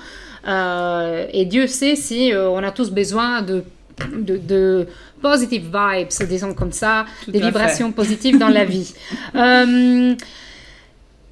Et 1.33 1.45
Dieu 1.45 1.67
sait 1.67 1.95
si 1.95 2.33
on 2.35 2.63
a 2.63 2.71
tous 2.71 2.89
besoin 2.91 3.41
de 3.41 3.63
de, 4.09 4.87
positive 5.21 5.65
vibes, 5.65 6.27
disons 6.27 6.53
comme 6.53 6.71
ça, 6.71 7.05
des 7.27 7.39
vibrations 7.39 7.91
positives 7.91 8.39
dans 8.39 8.49
la 8.49 8.65
vie. 8.65 8.93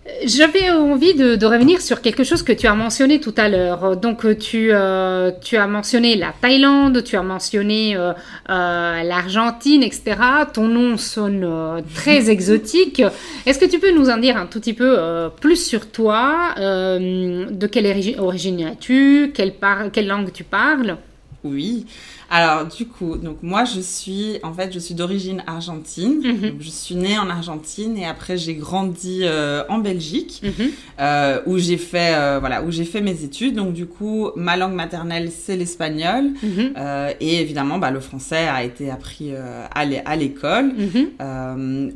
Euh, 0.09 0.23
j'avais 0.25 0.69
envie 0.69 1.13
de, 1.13 1.45
revenir 1.45 1.81
sur 1.81 2.01
quelque 2.01 2.23
chose 2.23 2.43
que 2.43 2.51
tu 2.51 2.67
as 2.67 2.75
mentionné 2.75 3.19
tout 3.19 3.33
à 3.37 3.49
l'heure. 3.49 3.97
Donc, 3.97 4.37
tu, 4.37 4.69
euh, 4.71 5.31
tu 5.41 5.57
as 5.57 5.67
mentionné 5.67 6.15
la 6.15 6.33
Thaïlande, 6.39 7.03
tu 7.03 7.15
as 7.15 7.23
mentionné 7.23 7.95
euh, 7.95 8.13
l'Argentine, 8.47 9.83
etc. 9.83 10.15
Ton 10.53 10.67
nom 10.67 10.97
sonne 10.97 11.83
très 11.95 12.29
exotique. 12.29 13.01
Est-ce 13.45 13.59
que 13.59 13.65
tu 13.65 13.79
peux 13.79 13.91
nous 13.91 14.09
en 14.09 14.17
dire 14.17 14.37
un 14.37 14.45
tout 14.45 14.59
petit 14.59 14.73
peu 14.73 14.97
plus 15.39 15.55
sur 15.55 15.89
toi 15.89 16.53
De 16.57 17.67
quelle 17.67 18.15
origine 18.19 18.75
quelle, 18.79 19.53
quelle 19.91 20.07
langue 20.07 20.31
tu 20.31 20.43
parles? 20.43 20.97
Oui. 21.43 21.85
Alors, 22.29 22.65
du 22.65 22.85
coup, 22.85 23.17
donc 23.17 23.37
moi, 23.41 23.65
je 23.65 23.79
suis, 23.79 24.39
en 24.43 24.53
fait, 24.53 24.71
je 24.71 24.79
suis 24.79 24.93
d'origine 24.93 25.43
argentine. 25.47 26.21
Mhm. 26.23 26.57
je 26.59 26.69
suis 26.69 26.95
née 26.95 27.17
en 27.17 27.29
Argentine 27.29 27.97
et 27.97 28.05
après, 28.05 28.37
j'ai 28.37 28.53
grandi 28.53 29.21
euh, 29.23 29.63
en 29.69 29.79
Belgique, 29.79 30.41
mhm. 30.43 30.69
euh, 30.99 31.39
où 31.47 31.57
j'ai 31.57 31.77
fait, 31.77 32.13
euh, 32.13 32.37
voilà, 32.39 32.63
où 32.63 32.71
j'ai 32.71 32.85
fait 32.85 33.01
mes 33.01 33.23
études. 33.23 33.55
Donc, 33.55 33.73
du 33.73 33.87
coup, 33.87 34.29
ma 34.35 34.57
langue 34.57 34.73
maternelle, 34.73 35.31
c'est 35.31 35.55
l'espagnol. 35.55 36.31
Mhm. 36.43 36.73
et 37.19 37.41
évidemment, 37.41 37.79
bah, 37.79 37.91
le 37.91 37.99
français 37.99 38.47
a 38.47 38.63
été 38.63 38.91
appris 38.91 39.31
à 39.33 40.15
l'école. 40.15 40.73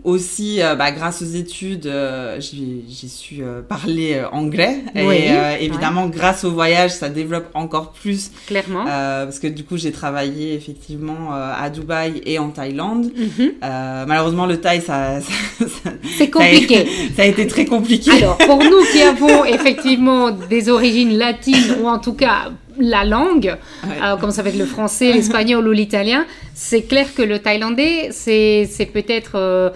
aussi, 0.03 0.59
bah, 0.77 0.91
grâce 0.91 1.21
aux 1.21 1.25
études, 1.25 1.91
j'ai 2.39 3.07
su 3.07 3.41
parler 3.67 4.21
anglais. 4.31 4.83
Et 4.95 5.29
évidemment, 5.63 6.07
grâce 6.07 6.43
au 6.43 6.51
voyage, 6.51 6.91
ça 6.91 7.09
développe 7.09 7.49
encore 7.53 7.91
plus. 7.91 8.31
Clairement. 8.47 8.85
parce 8.85 9.39
que 9.39 9.47
du 9.47 9.63
coup, 9.63 9.77
j'ai 9.77 9.91
travaillé 9.91 10.22
effectivement 10.25 11.33
euh, 11.33 11.53
à 11.57 11.69
Dubaï 11.69 12.21
et 12.25 12.39
en 12.39 12.49
Thaïlande. 12.49 13.05
Mhm. 13.15 13.51
Euh, 13.63 14.05
malheureusement, 14.07 14.45
le 14.45 14.59
Thaï, 14.59 14.81
ça, 14.81 15.19
c'est 16.17 16.29
compliqué. 16.29 16.85
Ça 17.15 17.23
a, 17.23 17.25
été 17.25 17.47
très 17.47 17.65
compliqué. 17.65 18.11
Alors, 18.11 18.37
pour 18.37 18.57
nous 18.57 18.83
qui 18.91 19.01
avons 19.01 19.45
effectivement 19.45 20.31
des 20.31 20.69
origines 20.69 21.17
latines 21.17 21.75
ou 21.81 21.87
en 21.87 21.99
tout 21.99 22.13
cas 22.13 22.51
la 22.79 23.05
langue, 23.05 23.55
euh, 23.85 24.17
comme 24.17 24.31
ça 24.31 24.41
va 24.41 24.49
être 24.49 24.57
le 24.57 24.65
français, 24.65 25.13
l'espagnol 25.13 25.67
ou 25.67 25.71
l'italien, 25.71 26.25
c'est 26.55 26.83
clair 26.83 27.13
que 27.13 27.21
le 27.21 27.39
thaïlandais, 27.39 28.09
c'est 28.11 28.89
peut-être 28.91 29.71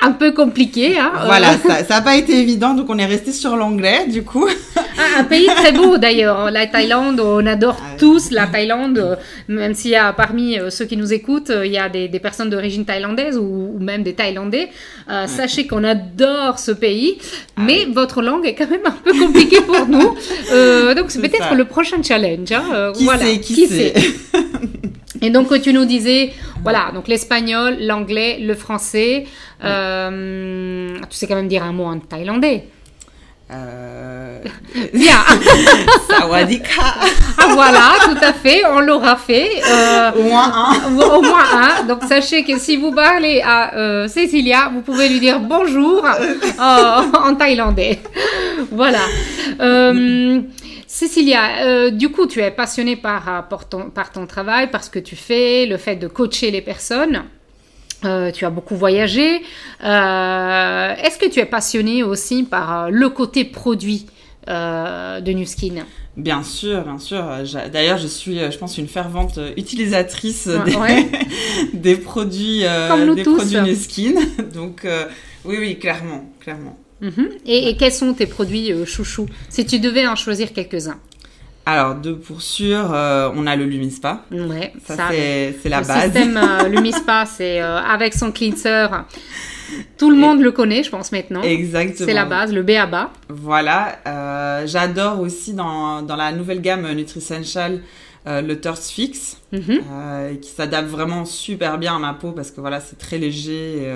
un 0.00 0.12
peu 0.12 0.32
compliqué. 0.32 0.98
Hein, 0.98 1.12
euh. 1.14 1.26
Voilà, 1.26 1.56
ça 1.58 1.82
n'a 1.82 2.00
pas 2.00 2.16
été 2.16 2.38
évident, 2.38 2.74
donc 2.74 2.86
on 2.88 2.98
est 2.98 3.06
resté 3.06 3.32
sur 3.32 3.56
l'anglais, 3.56 4.06
du 4.06 4.22
coup. 4.22 4.48
Ah, 4.76 5.20
un 5.20 5.24
pays 5.24 5.46
très 5.46 5.72
beau 5.72 5.98
d'ailleurs, 5.98 6.50
la 6.50 6.66
Thaïlande, 6.66 7.20
on 7.20 7.44
adore 7.46 7.76
ah 7.80 7.96
tous 7.98 8.30
la 8.30 8.46
Thaïlande, 8.46 8.98
euh, 8.98 9.16
même 9.48 9.74
s'il 9.74 9.90
y 9.90 9.96
a 9.96 10.12
parmi 10.12 10.58
euh, 10.58 10.70
ceux 10.70 10.84
qui 10.84 10.96
nous 10.96 11.12
écoutent, 11.12 11.52
il 11.64 11.70
y 11.70 11.78
a 11.78 11.88
des, 11.88 12.08
personnes 12.20 12.50
d'origine 12.50 12.84
thaïlandaise 12.84 13.38
ou, 13.38 13.76
même 13.80 14.02
des 14.02 14.14
Thaïlandais. 14.14 14.70
Sachez 15.26 15.66
qu'on 15.66 15.84
adore 15.84 16.58
ce 16.58 16.72
pays, 16.72 17.18
ah 17.56 17.62
mais 17.64 17.86
votre 17.86 18.22
langue 18.22 18.46
est 18.46 18.54
quand 18.54 18.68
même 18.68 18.84
un 18.84 18.90
peu 18.90 19.12
compliquée 19.18 19.60
pour 19.60 19.86
nous. 19.86 19.98
donc 20.94 21.10
c'est 21.10 21.20
peut-être 21.20 21.54
le 21.54 21.64
prochain 21.64 22.02
challenge. 22.02 22.52
Hein, 22.52 22.92
qui 22.94 23.04
voilà, 23.04 23.24
sait, 23.24 23.40
qui, 23.40 23.66
sait. 23.66 23.94
Et 25.22 25.30
donc 25.30 25.60
tu 25.60 25.72
nous 25.72 25.84
disais, 25.84 26.32
voilà, 26.62 26.90
donc 26.94 27.08
l'espagnol, 27.08 27.76
l'anglais, 27.80 28.38
le 28.40 28.54
français. 28.54 29.26
Euh, 29.64 30.96
tu 31.08 31.16
sais 31.16 31.26
quand 31.26 31.34
même 31.34 31.48
dire 31.48 31.62
un 31.62 31.72
mot 31.72 31.84
en 31.84 31.98
thaïlandais. 31.98 32.64
Euh... 33.50 34.40
Bien. 34.92 35.16
Sawadika. 36.10 36.68
ah 37.38 37.46
voilà, 37.48 37.94
tout 38.04 38.18
à 38.22 38.34
fait, 38.34 38.62
on 38.66 38.80
l'aura 38.80 39.16
fait. 39.16 39.62
Euh, 39.66 40.10
au 40.18 40.22
moins 40.24 40.52
un. 40.54 40.96
Au 41.00 41.22
moins 41.22 41.44
un. 41.54 41.84
Donc 41.84 42.04
sachez 42.04 42.44
que 42.44 42.58
si 42.58 42.76
vous 42.76 42.92
parlez 42.92 43.40
à 43.42 43.74
euh, 43.74 44.06
Cécilia, 44.06 44.70
vous 44.72 44.82
pouvez 44.82 45.08
lui 45.08 45.18
dire 45.18 45.40
bonjour 45.40 46.04
en 46.58 47.34
thaïlandais. 47.34 48.00
Voilà. 48.70 49.00
Cécilia, 50.98 51.90
du 51.90 52.10
coup, 52.10 52.26
tu 52.26 52.40
es 52.40 52.50
passionnée 52.50 52.96
par, 52.96 53.46
par, 53.48 53.68
ton, 53.68 53.90
par 53.90 54.10
ton 54.10 54.26
travail, 54.26 54.70
par 54.70 54.82
ce 54.82 54.90
que 54.90 54.98
tu 54.98 55.14
fais, 55.14 55.64
le 55.66 55.76
fait 55.76 55.96
de 55.96 56.08
coacher 56.08 56.50
les 56.50 56.60
personnes. 56.60 57.24
Euh, 58.04 58.30
tu 58.30 58.44
as 58.44 58.50
beaucoup 58.50 58.76
voyagé. 58.76 59.42
Euh, 59.84 60.94
est-ce 61.02 61.18
que 61.18 61.28
tu 61.28 61.40
es 61.40 61.44
passionné 61.44 62.02
aussi 62.02 62.44
par 62.44 62.84
euh, 62.84 62.88
le 62.90 63.08
côté 63.08 63.44
produit 63.44 64.06
de 64.46 65.32
New 65.32 65.44
Skin 65.44 65.84
Bien 66.16 66.42
sûr, 66.42 66.82
bien 66.82 66.98
sûr. 66.98 67.22
D'ailleurs, 67.70 67.98
je 67.98 68.06
suis, 68.06 68.38
je 68.38 68.56
pense, 68.56 68.78
une 68.78 68.88
fervente 68.88 69.38
utilisatrice 69.58 70.48
des, 71.74 71.96
produits, 71.96 72.60
des 72.62 73.22
produits 73.24 73.60
New 73.60 73.74
Skin. 73.74 74.14
Donc, 74.54 74.86
oui, 75.44 75.56
oui, 75.58 75.78
clairement, 75.78 76.32
clairement. 76.40 76.78
Mhm. 77.00 77.28
et, 77.46 77.76
quels 77.76 77.92
sont 77.92 78.12
tes 78.14 78.26
produits 78.26 78.72
chouchous 78.86 79.28
Si 79.48 79.64
tu 79.64 79.78
devais 79.78 80.06
en 80.06 80.16
choisir 80.16 80.52
quelques-uns. 80.52 80.98
Alors, 81.70 81.96
deux 81.96 82.16
pour 82.16 82.40
sûr, 82.40 82.94
euh, 82.94 83.28
on 83.36 83.46
a 83.46 83.54
le 83.54 83.66
Lumispa. 83.66 84.24
Ouais, 84.30 84.72
ça, 84.86 85.10
c'est 85.10 85.68
la 85.68 85.80
le 85.80 85.86
base. 85.86 85.96
Le 85.96 86.02
système 86.04 86.36
euh, 86.38 86.68
Lumispa, 86.70 87.26
c'est 87.26 87.60
euh, 87.60 87.76
avec 87.76 88.14
son 88.14 88.32
cleanser. 88.32 88.86
Tout 89.98 90.08
le 90.08 90.16
monde 90.16 90.40
le 90.40 90.50
connaît, 90.50 90.82
je 90.82 90.88
pense, 90.88 91.12
maintenant. 91.12 91.42
Exactement. 91.42 92.06
C'est 92.06 92.14
la 92.14 92.24
base, 92.24 92.54
le 92.54 92.62
BABA. 92.62 93.12
Voilà. 93.28 94.64
J'adore 94.64 95.20
aussi 95.20 95.52
dans, 95.52 96.00
dans, 96.00 96.16
la 96.16 96.32
nouvelle 96.32 96.62
gamme 96.62 96.90
Nutricential 96.90 97.82
le 98.24 98.54
Thirst 98.54 98.90
Fix, 98.90 99.36
mhm. 99.52 100.38
qui 100.40 100.48
s'adapte 100.48 100.88
vraiment 100.88 101.26
super 101.26 101.76
bien 101.76 101.96
à 101.96 101.98
ma 101.98 102.14
peau 102.14 102.32
parce 102.32 102.50
que 102.50 102.62
voilà, 102.62 102.80
c'est 102.80 102.96
très 102.96 103.18
léger. 103.18 103.92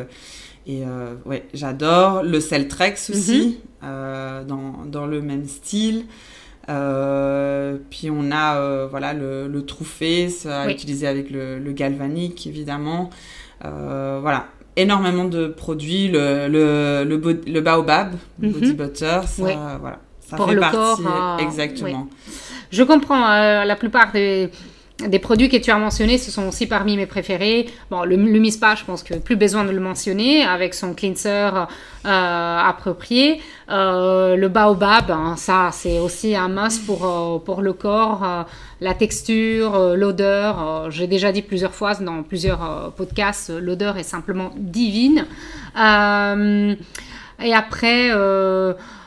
Et 0.67 0.83
ouais, 1.25 1.47
j'adore. 1.55 2.23
Le 2.23 2.41
Celtrex 2.41 3.11
aussi, 3.11 3.59
mhm. 3.83 4.47
dans, 4.47 4.85
dans, 4.87 5.07
le 5.07 5.21
même 5.21 5.47
style. 5.47 6.05
Euh, 6.69 7.77
puis 7.91 8.09
on 8.11 8.31
a 8.31 8.57
euh, 8.57 8.87
voilà 8.89 9.15
le, 9.15 9.49
le 9.49 9.67
True 9.67 9.85
Face 9.85 10.47
à 10.47 10.71
utiliser 10.71 11.07
avec 11.09 11.31
le, 11.31 11.59
le 11.59 11.73
galvanique 11.73 12.47
évidemment. 12.47 13.11
Euh, 13.65 14.19
voilà, 14.21 14.47
énormément 14.77 15.25
de 15.25 15.49
produits, 15.49 16.09
le, 16.09 16.49
le, 16.49 17.05
le, 17.05 17.41
le 17.47 17.61
baobab, 17.61 18.15
mm 18.39 18.51
body 18.51 18.73
butter, 18.73 19.21
ça, 19.27 19.79
voilà, 19.81 20.01
ça 20.21 20.37
fait 20.37 20.57
partie. 20.57 21.03
exactement. 21.41 22.09
Je 22.71 22.83
comprends 22.83 23.21
la 23.21 23.77
plupart 23.77 24.13
des 24.13 24.51
des 25.09 25.19
produits 25.19 25.49
que 25.49 25.57
tu 25.57 25.71
as 25.71 25.79
mentionnés, 25.79 26.19
ce 26.19 26.31
sont 26.31 26.49
aussi 26.49 26.67
parmi 26.67 26.97
mes 26.97 27.07
préférés. 27.07 27.67
Bon, 27.91 28.05
le, 28.05 28.17
Mispa, 28.17 28.75
je 28.75 28.85
pense 28.85 29.03
que 29.03 29.15
plus 29.15 29.37
besoin 29.37 29.65
de 29.65 29.71
le 29.71 29.81
mentionner, 29.81 30.45
avec 30.45 30.75
son 30.75 30.95
cleanser 30.95 31.51
euh, 32.05 32.59
approprié. 32.59 33.41
Euh, 33.71 34.37
le 34.37 34.49
Baobab, 34.49 35.11
hein, 35.11 35.35
ça, 35.37 35.71
c'est 35.73 35.99
aussi 35.99 36.35
un 36.35 36.49
must 36.49 36.85
pour, 36.87 37.07
euh, 37.07 37.39
pour 37.39 37.63
le 37.63 37.73
corps. 37.73 38.47
la 38.81 38.95
texture, 38.95 39.95
l'odeur. 39.95 40.91
J'ai 40.91 41.07
déjà 41.07 41.33
dit 41.33 41.43
plusieurs 41.43 41.75
fois 41.75 41.95
dans 41.95 42.23
plusieurs 42.23 42.93
podcasts, 42.97 43.51
l'odeur 43.51 43.97
est 43.99 44.03
simplement 44.03 44.51
divine. 44.57 45.27
et 45.77 47.55
après... 47.55 48.11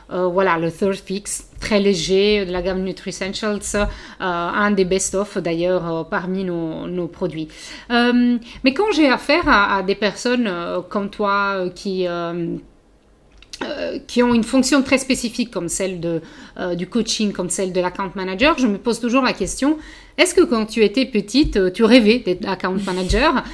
voilà, 0.10 0.58
le 0.58 0.72
Third 0.72 0.96
Fix, 0.96 1.50
très 1.60 1.80
léger, 1.80 2.46
de 2.46 2.52
la 2.52 2.62
gamme 2.62 2.84
NutriEssentials, 2.84 3.88
un 4.20 4.72
des 4.72 4.86
best-of 4.86 5.38
d'ailleurs 5.38 6.08
parmi 6.10 6.44
nos, 6.44 6.88
nos 6.88 7.08
produits. 7.08 7.48
mais 7.90 8.74
quand 8.74 8.92
j'ai 8.94 9.10
affaire 9.10 9.48
à, 9.48 9.82
des 9.84 9.96
personnes 9.96 10.50
comme 10.90 11.10
toi 11.10 11.66
qui 11.74 12.08
euh, 13.64 14.00
qui 14.06 14.22
ont 14.22 14.34
une 14.34 14.44
fonction 14.44 14.84
très 14.84 14.98
spécifique 14.98 15.50
comme 15.50 15.70
celle 15.70 16.02
de, 16.02 16.22
euh, 16.60 16.76
du 16.76 16.88
coaching, 16.88 17.32
comme 17.32 17.50
celle 17.50 17.72
de 17.72 17.80
l'account 17.80 18.12
manager, 18.14 18.58
je 18.58 18.68
me 18.68 18.78
pose 18.78 19.00
toujours 19.00 19.24
la 19.24 19.32
question, 19.32 19.78
est-ce 20.18 20.36
que 20.36 20.42
quand 20.42 20.66
tu 20.66 20.84
étais 20.84 21.06
petite, 21.06 21.56
euh, 21.56 21.72
tu 21.72 21.86
rêvais 21.86 22.20
d'être 22.20 22.46
account 22.50 22.76
manager 22.86 23.46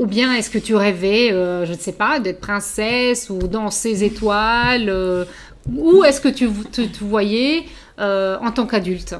ou 0.00 0.06
bien 0.06 0.34
est-ce 0.34 0.50
que 0.50 0.58
tu 0.58 0.74
rêvais, 0.74 1.28
je 1.30 1.70
ne 1.70 1.76
sais 1.76 1.92
pas, 1.92 2.18
d'être 2.18 2.40
princesse 2.40 3.30
ou 3.30 3.38
dans 3.38 3.70
ces 3.70 4.02
étoiles 4.02 4.92
Ou 5.74 6.04
est-ce 6.04 6.20
que 6.20 6.28
tu 6.28 6.48
te 6.48 7.04
voyais 7.04 7.64
en 7.98 8.50
tant 8.54 8.66
qu'adulte? 8.66 9.16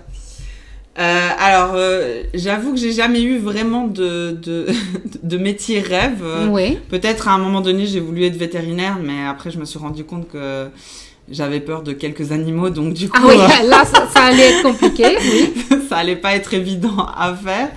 Euh, 0.98 1.28
alors, 1.38 1.72
euh, 1.74 2.22
j'avoue 2.32 2.72
que 2.72 2.78
j'ai 2.78 2.92
jamais 2.92 3.22
eu 3.22 3.36
vraiment 3.36 3.86
de, 3.86 4.30
de, 4.30 4.66
de 5.22 5.36
métier 5.36 5.80
rêve. 5.80 6.24
Oui. 6.48 6.78
Peut-être 6.88 7.28
à 7.28 7.32
un 7.32 7.38
moment 7.38 7.60
donné, 7.60 7.86
j'ai 7.86 8.00
voulu 8.00 8.24
être 8.24 8.36
vétérinaire, 8.36 8.98
mais 9.02 9.26
après, 9.26 9.50
je 9.50 9.58
me 9.58 9.66
suis 9.66 9.78
rendu 9.78 10.04
compte 10.04 10.28
que 10.28 10.68
j'avais 11.30 11.60
peur 11.60 11.82
de 11.82 11.92
quelques 11.92 12.32
animaux, 12.32 12.70
donc 12.70 12.94
du 12.94 13.08
coup... 13.08 13.20
Ah 13.22 13.26
oui, 13.28 13.34
euh, 13.34 13.68
là, 13.68 13.84
ça, 13.84 14.06
allait 14.20 14.50
être 14.50 14.62
compliqué, 14.62 15.04
oui. 15.20 15.52
ça 15.88 15.96
allait 15.96 16.16
pas 16.16 16.34
être 16.34 16.54
évident 16.54 17.06
à 17.16 17.34
faire. 17.34 17.70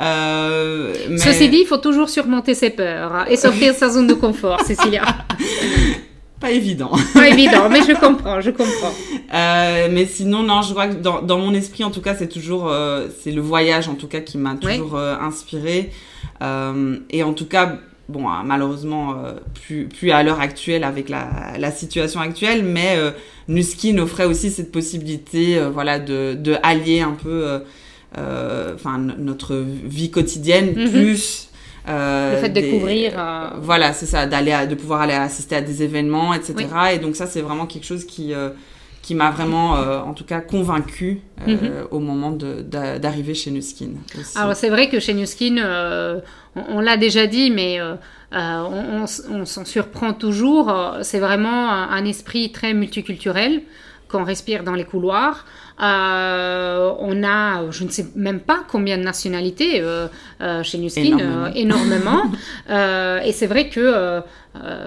Euh, 0.00 0.94
mais... 1.10 1.18
Ceci 1.18 1.48
dit, 1.48 1.58
il 1.60 1.66
faut 1.66 1.76
toujours 1.76 2.08
surmonter 2.08 2.54
ses 2.54 2.70
peurs 2.70 3.14
hein, 3.14 3.24
et 3.28 3.36
sortir 3.36 3.74
de 3.74 3.78
sa 3.78 3.90
zone 3.90 4.06
de 4.06 4.14
confort, 4.14 4.60
Cécilia. 4.62 5.02
pas 6.40 6.50
évident. 6.50 6.90
Pas 7.14 7.28
évident, 7.28 7.68
mais 7.70 7.80
je 7.80 7.92
comprends, 7.98 8.40
je 8.40 8.50
comprends. 8.50 8.92
Euh, 9.34 9.88
mais 9.90 10.04
sinon, 10.06 10.42
non, 10.42 10.60
je 10.62 10.72
vois 10.74 10.88
que 10.88 10.94
dans, 10.96 11.22
dans 11.22 11.38
mon 11.38 11.54
esprit, 11.54 11.82
en 11.82 11.90
tout 11.90 12.02
cas, 12.02 12.14
c'est 12.14 12.28
toujours, 12.28 12.68
euh, 12.68 13.08
c'est 13.22 13.32
le 13.32 13.40
voyage, 13.40 13.88
en 13.88 13.94
tout 13.94 14.06
cas, 14.06 14.20
qui 14.20 14.36
m'a 14.36 14.54
toujours 14.56 14.96
euh, 14.96 15.16
inspiré. 15.18 15.90
Euh, 16.42 16.98
et 17.10 17.22
en 17.22 17.32
tout 17.32 17.46
cas, 17.46 17.78
bon, 18.10 18.28
hein, 18.28 18.42
malheureusement, 18.44 19.14
euh, 19.24 19.32
plus, 19.66 19.86
plus 19.88 20.10
à 20.10 20.22
l'heure 20.22 20.40
actuelle 20.40 20.84
avec 20.84 21.08
la, 21.08 21.54
la 21.58 21.70
situation 21.70 22.20
actuelle, 22.20 22.62
mais 22.64 22.98
Nuskin 23.48 23.96
offrait 23.98 24.26
aussi 24.26 24.50
cette 24.50 24.72
possibilité, 24.72 25.58
voilà, 25.72 25.98
de, 25.98 26.34
de 26.34 26.56
allier 26.62 27.00
un 27.00 27.12
peu, 27.20 27.60
enfin, 28.14 28.98
notre 28.98 29.54
vie 29.84 30.10
quotidienne 30.10 30.74
Mhm. 30.76 30.90
plus 30.90 31.45
le 31.86 32.36
fait 32.38 32.48
de 32.48 32.54
des- 32.54 32.62
découvrir. 32.62 33.12
euh, 33.18 33.48
voilà, 33.60 33.92
c'est 33.92 34.06
ça, 34.06 34.26
d'aller, 34.26 34.66
de 34.68 34.74
pouvoir 34.74 35.00
aller 35.02 35.14
assister 35.14 35.56
à 35.56 35.60
des 35.60 35.82
événements, 35.82 36.34
etc. 36.34 36.54
Oui. 36.58 36.94
Et 36.94 36.98
donc 36.98 37.16
ça, 37.16 37.26
c'est 37.26 37.40
vraiment 37.42 37.66
quelque 37.66 37.84
chose 37.86 38.04
qui, 38.04 38.34
euh, 38.34 38.50
qui 39.02 39.14
m'a 39.14 39.30
vraiment, 39.30 39.76
euh, 39.76 40.00
en 40.00 40.14
tout 40.14 40.24
cas, 40.24 40.40
convaincu 40.40 41.20
euh, 41.46 41.84
au 41.92 42.00
moment 42.00 42.32
d'arriver 42.32 43.34
chez 43.34 43.50
Nuskin. 43.52 43.90
aussi. 44.18 44.36
Alors 44.36 44.56
c'est 44.56 44.68
vrai 44.68 44.88
que 44.88 44.98
chez 44.98 45.14
Newskin, 45.14 45.58
euh, 45.58 46.20
on, 46.56 46.78
on 46.78 46.80
l'a 46.80 46.96
déjà 46.96 47.26
dit, 47.26 47.50
mais 47.52 47.78
euh, 47.80 47.94
euh, 48.32 48.62
on, 48.68 49.00
on 49.02 49.04
s- 49.04 49.24
on 49.30 49.44
s'en 49.44 49.64
surprend 49.64 50.12
toujours. 50.12 50.70
Euh, 50.70 51.00
C'est 51.02 51.20
vraiment 51.20 51.70
un, 51.70 51.88
un 51.90 52.04
esprit 52.04 52.50
très 52.50 52.74
multiculturel 52.74 53.62
qu'on 54.08 54.24
respire 54.24 54.62
dans 54.62 54.74
les 54.74 54.84
couloirs. 54.84 55.44
Euh, 55.82 56.90
on 57.00 57.22
a, 57.22 57.70
je 57.70 57.84
ne 57.84 57.90
sais 57.90 58.06
même 58.14 58.40
pas 58.40 58.60
combien 58.66 58.96
de 58.96 59.02
nationalités 59.02 59.80
euh, 59.80 60.08
euh, 60.40 60.62
chez 60.62 60.78
Newskin, 60.78 61.02
Énormément. 61.02 62.22
énormément. 62.68 63.22
Et 63.24 63.32
c'est 63.32 63.46
vrai 63.46 63.68
que 63.68 64.22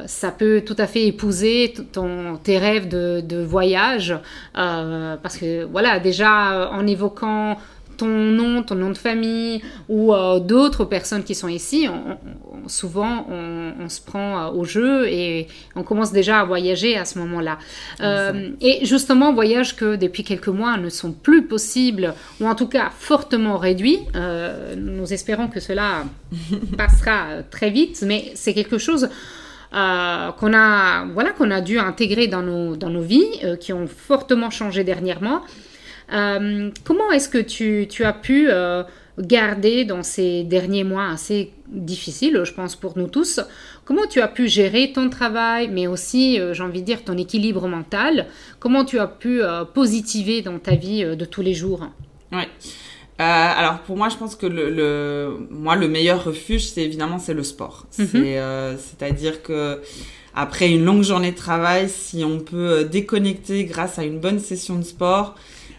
ça 0.07 0.31
peut 0.31 0.63
tout 0.65 0.75
à 0.79 0.87
fait 0.87 1.05
épouser 1.05 1.73
ton, 1.91 2.37
tes 2.37 2.57
rêves 2.57 2.87
de, 2.87 3.21
de 3.21 3.43
voyage, 3.43 4.15
parce 4.53 5.37
que 5.37 5.63
voilà, 5.65 5.99
déjà 5.99 6.71
en 6.71 6.87
évoquant 6.87 7.57
ton 7.99 8.07
nom, 8.07 8.63
ton 8.63 8.75
nom 8.83 8.89
de 8.97 8.97
famille 8.97 9.61
ou 9.87 10.13
euh, 10.13 10.39
d'autres 10.39 10.85
personnes 10.85 11.23
qui 11.23 11.35
sont 11.35 11.47
ici, 11.61 11.87
on- 11.95 12.17
on- 12.65 12.67
souvent 12.67 13.15
on, 13.29 13.73
on 13.85 13.89
se 13.89 14.01
prend 14.09 14.29
euh, 14.39 14.49
au 14.59 14.63
jeu 14.75 15.07
et 15.07 15.47
on 15.75 15.83
commence 15.83 16.11
déjà 16.11 16.35
à 16.39 16.45
voyager 16.45 16.97
à 16.97 17.05
ce 17.05 17.19
moment-là. 17.19 17.55
Euh, 18.01 18.49
et 18.61 18.85
justement, 18.85 19.33
voyages 19.33 19.75
que 19.75 19.95
depuis 20.05 20.23
quelques 20.23 20.47
mois 20.61 20.77
ne 20.77 20.89
sont 20.89 21.11
plus 21.11 21.43
possibles 21.53 22.13
ou 22.39 22.47
en 22.47 22.55
tout 22.55 22.67
cas 22.67 22.89
fortement 22.97 23.57
réduits. 23.57 23.99
Euh, 24.15 24.75
nous 24.77 25.11
espérons 25.17 25.47
que 25.47 25.59
cela 25.59 26.03
passera 26.77 27.43
très 27.51 27.69
vite, 27.69 28.03
mais 28.05 28.31
c'est 28.35 28.53
quelque 28.53 28.77
chose 28.77 29.09
euh, 29.75 30.31
qu'on 30.39 30.53
a, 30.53 31.05
voilà, 31.13 31.31
qu'on 31.31 31.51
a 31.51 31.61
dû 31.61 31.77
intégrer 31.79 32.27
dans 32.27 32.41
nos, 32.41 32.75
dans 32.75 32.89
nos 32.89 33.01
vies, 33.01 33.27
euh, 33.43 33.55
qui 33.55 33.71
ont 33.73 33.87
fortement 33.87 34.49
changé 34.49 34.83
dernièrement. 34.83 35.41
Euh, 36.13 36.69
comment 36.83 37.11
est-ce 37.11 37.29
que 37.29 37.37
tu, 37.37 37.87
tu 37.89 38.03
as 38.03 38.13
pu 38.13 38.47
euh, 38.49 38.83
garder 39.19 39.85
dans 39.85 40.03
ces 40.03 40.43
derniers 40.43 40.83
mois 40.83 41.09
assez 41.09 41.51
difficiles, 41.67 42.41
je 42.43 42.53
pense, 42.53 42.75
pour 42.75 42.97
nous 42.97 43.07
tous, 43.07 43.39
comment 43.85 44.07
tu 44.07 44.21
as 44.21 44.27
pu 44.27 44.47
gérer 44.47 44.91
ton 44.91 45.09
travail, 45.09 45.69
mais 45.71 45.87
aussi, 45.87 46.39
euh, 46.39 46.53
j'ai 46.53 46.63
envie 46.63 46.81
de 46.81 46.85
dire, 46.85 47.03
ton 47.03 47.17
équilibre 47.17 47.67
mental? 47.67 48.27
Comment 48.59 48.85
tu 48.85 48.99
as 48.99 49.07
pu 49.07 49.41
positiver 49.73 50.41
dans 50.41 50.59
ta 50.59 50.75
vie 50.75 51.03
de 51.03 51.25
tous 51.25 51.41
les 51.41 51.53
jours? 51.53 51.87
Euh, 53.19 53.23
alors 53.23 53.79
pour 53.79 53.97
moi, 53.97 54.07
je 54.07 54.15
pense 54.15 54.35
que 54.35 54.45
le, 54.45 54.69
le 54.69 55.47
moi 55.49 55.75
le 55.75 55.89
meilleur 55.89 56.23
refuge, 56.23 56.69
c'est 56.69 56.83
évidemment 56.83 57.19
c'est 57.19 57.33
le 57.33 57.43
sport. 57.43 57.85
Mhm. 57.97 58.07
C'est 58.07 58.39
euh, 58.39 58.77
c'est-à-dire 58.77 59.43
que 59.43 59.81
après 60.33 60.71
une 60.71 60.85
longue 60.85 61.03
journée 61.03 61.31
de 61.31 61.35
travail, 61.37 61.89
si 61.89 62.23
on 62.23 62.39
peut 62.39 62.85
déconnecter 62.85 63.65
grâce 63.65 63.99
à 63.99 64.05
une 64.05 64.19
bonne 64.19 64.39
session 64.39 64.77
de 64.77 64.83
sport, 64.83 65.35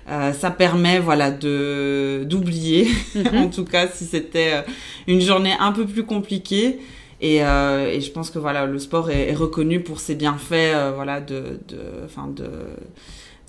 euh, 0.09 0.33
ça 0.33 0.51
permet 0.51 0.99
voilà 0.99 1.31
de 1.31 2.25
d'oublier. 2.25 2.89
en 3.35 3.49
tout 3.49 3.65
cas, 3.65 3.89
si 3.89 4.05
c'était 4.07 4.53
euh, 4.55 4.63
une 5.07 5.21
journée 5.21 5.55
un 5.59 5.73
peu 5.73 5.87
plus 5.87 6.05
compliquée. 6.05 6.79
Et, 7.23 7.45
euh, 7.45 7.93
et 7.93 8.01
je 8.01 8.11
pense 8.11 8.31
que 8.31 8.39
voilà, 8.39 8.65
le 8.65 8.79
sport 8.79 9.11
est, 9.11 9.29
est 9.29 9.35
reconnu 9.35 9.81
pour 9.81 10.01
ses 10.01 10.15
bienfaits, 10.15 10.53
euh, 10.55 10.93
voilà, 10.95 11.21
de, 11.21 11.61
de, 11.69 11.77
enfin 12.07 12.29
de, 12.35 12.49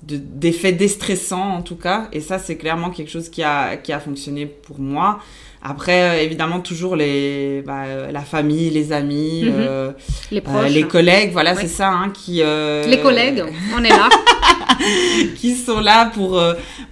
de- 0.06 0.16
d'effets 0.22 0.72
déstressants 0.72 1.54
en 1.56 1.62
tout 1.62 1.76
cas. 1.76 2.08
Et 2.12 2.20
ça, 2.20 2.38
c'est 2.38 2.56
clairement 2.56 2.90
quelque 2.90 3.10
chose 3.10 3.28
qui 3.30 3.42
a, 3.42 3.76
qui 3.76 3.92
a 3.92 4.00
fonctionné 4.00 4.46
pour 4.46 4.78
moi. 4.78 5.20
Après, 5.64 6.02
euh, 6.02 6.22
évidemment, 6.22 6.58
toujours 6.60 6.96
les, 6.96 7.62
bah, 7.64 7.84
euh, 7.86 8.10
la 8.10 8.22
famille, 8.22 8.70
les 8.70 8.92
amis, 8.92 9.44
euh, 9.46 9.92
Les 10.32 10.40
proches 10.40 10.70
les 10.72 10.82
collègues, 10.82 11.30
voilà, 11.32 11.54
Ouais. 11.54 11.60
c'est 11.62 11.68
ça, 11.68 11.88
hein, 11.88 12.10
qui. 12.12 12.42
euh, 12.42 12.84
Les 12.86 12.98
collègues, 13.00 13.44
on 13.78 13.84
est 13.84 13.88
là. 13.88 14.08
qui 15.36 15.54
sont 15.54 15.80
là 15.80 16.06
pour 16.12 16.42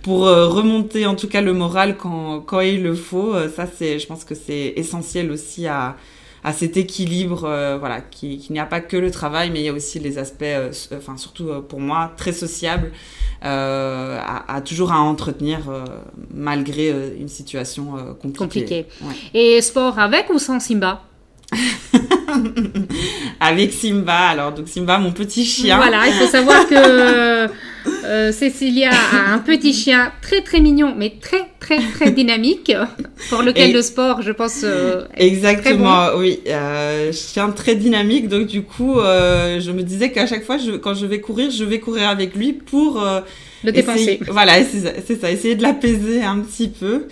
pour 0.02 0.20
remonter 0.20 1.06
en 1.06 1.14
tout 1.16 1.28
cas 1.28 1.40
le 1.40 1.52
moral 1.52 1.96
quand 1.96 2.40
quand 2.40 2.60
il 2.60 2.82
le 2.82 2.94
faut. 2.94 3.34
Ça 3.56 3.66
c'est, 3.76 3.98
je 3.98 4.06
pense 4.06 4.24
que 4.24 4.34
c'est 4.34 4.74
essentiel 4.76 5.30
aussi 5.32 5.66
à 5.66 5.96
à 6.42 6.52
cet 6.52 6.76
équilibre, 6.76 7.44
euh, 7.44 7.76
voilà, 7.78 8.00
qui- 8.00 8.38
qu'il 8.38 8.52
n'y 8.54 8.60
a 8.60 8.66
pas 8.66 8.80
que 8.80 8.96
le 8.96 9.10
travail, 9.10 9.50
mais 9.50 9.60
il 9.60 9.64
y 9.64 9.68
a 9.68 9.72
aussi 9.72 9.98
les 9.98 10.16
aspects, 10.18 10.42
euh, 10.42 10.70
s- 10.70 10.88
enfin 10.96 11.16
surtout 11.16 11.48
euh, 11.48 11.60
pour 11.60 11.80
moi, 11.80 12.12
très 12.16 12.32
sociables, 12.32 12.92
euh, 13.44 14.18
à, 14.20 14.54
à 14.56 14.60
toujours 14.60 14.92
à 14.92 15.00
entretenir 15.00 15.68
euh, 15.70 15.84
malgré 16.32 16.90
euh, 16.92 17.10
une 17.18 17.28
situation 17.28 17.96
euh, 17.96 18.12
compliquée. 18.14 18.38
Compliquée. 18.38 18.86
Ouais. 19.02 19.14
Et 19.34 19.60
sport 19.62 19.98
avec 19.98 20.30
ou 20.30 20.38
sans 20.38 20.60
Simba? 20.60 21.02
Avec 23.40 23.72
Simba, 23.72 24.14
alors 24.28 24.52
donc 24.52 24.68
Simba, 24.68 24.98
mon 24.98 25.12
petit 25.12 25.44
chien. 25.44 25.76
Voilà, 25.76 26.06
il 26.06 26.12
faut 26.12 26.26
savoir 26.26 26.66
que 26.68 27.48
euh, 28.04 28.32
Cécilia 28.32 28.90
a 28.90 29.32
un 29.32 29.38
petit 29.38 29.72
chien 29.72 30.12
très 30.22 30.42
très 30.42 30.60
mignon, 30.60 30.94
mais 30.96 31.14
très 31.20 31.46
très 31.58 31.78
très 31.94 32.10
dynamique, 32.10 32.72
pour 33.30 33.42
lequel 33.42 33.70
Et- 33.70 33.72
le 33.72 33.82
sport, 33.82 34.22
je 34.22 34.32
pense, 34.32 34.60
euh, 34.64 35.04
est 35.16 35.26
Exactement, 35.26 36.08
oui. 36.16 36.40
Euh, 36.46 37.12
chien 37.12 37.48
très 37.50 37.74
dynamique, 37.74 38.28
donc 38.28 38.46
du 38.46 38.62
coup, 38.62 39.00
euh, 39.00 39.58
je 39.60 39.70
me 39.72 39.82
disais 39.82 40.12
qu'à 40.12 40.26
chaque 40.26 40.44
fois, 40.44 40.58
je, 40.58 40.72
quand 40.72 40.94
je 40.94 41.06
vais 41.06 41.20
courir, 41.20 41.50
je 41.50 41.64
vais 41.64 41.80
courir 41.80 42.08
avec 42.08 42.34
lui 42.36 42.52
pour 42.52 43.02
euh, 43.02 43.20
le 43.64 43.72
dépenser. 43.72 44.00
essayer- 44.02 44.20
voilà, 44.28 44.52
c'est 44.64 44.80
ça, 44.80 44.90
c'est 45.06 45.20
ça, 45.20 45.30
essayer 45.30 45.54
de 45.54 45.62
l'apaiser 45.62 46.22
un 46.22 46.38
petit 46.40 46.68
peu. 46.68 47.06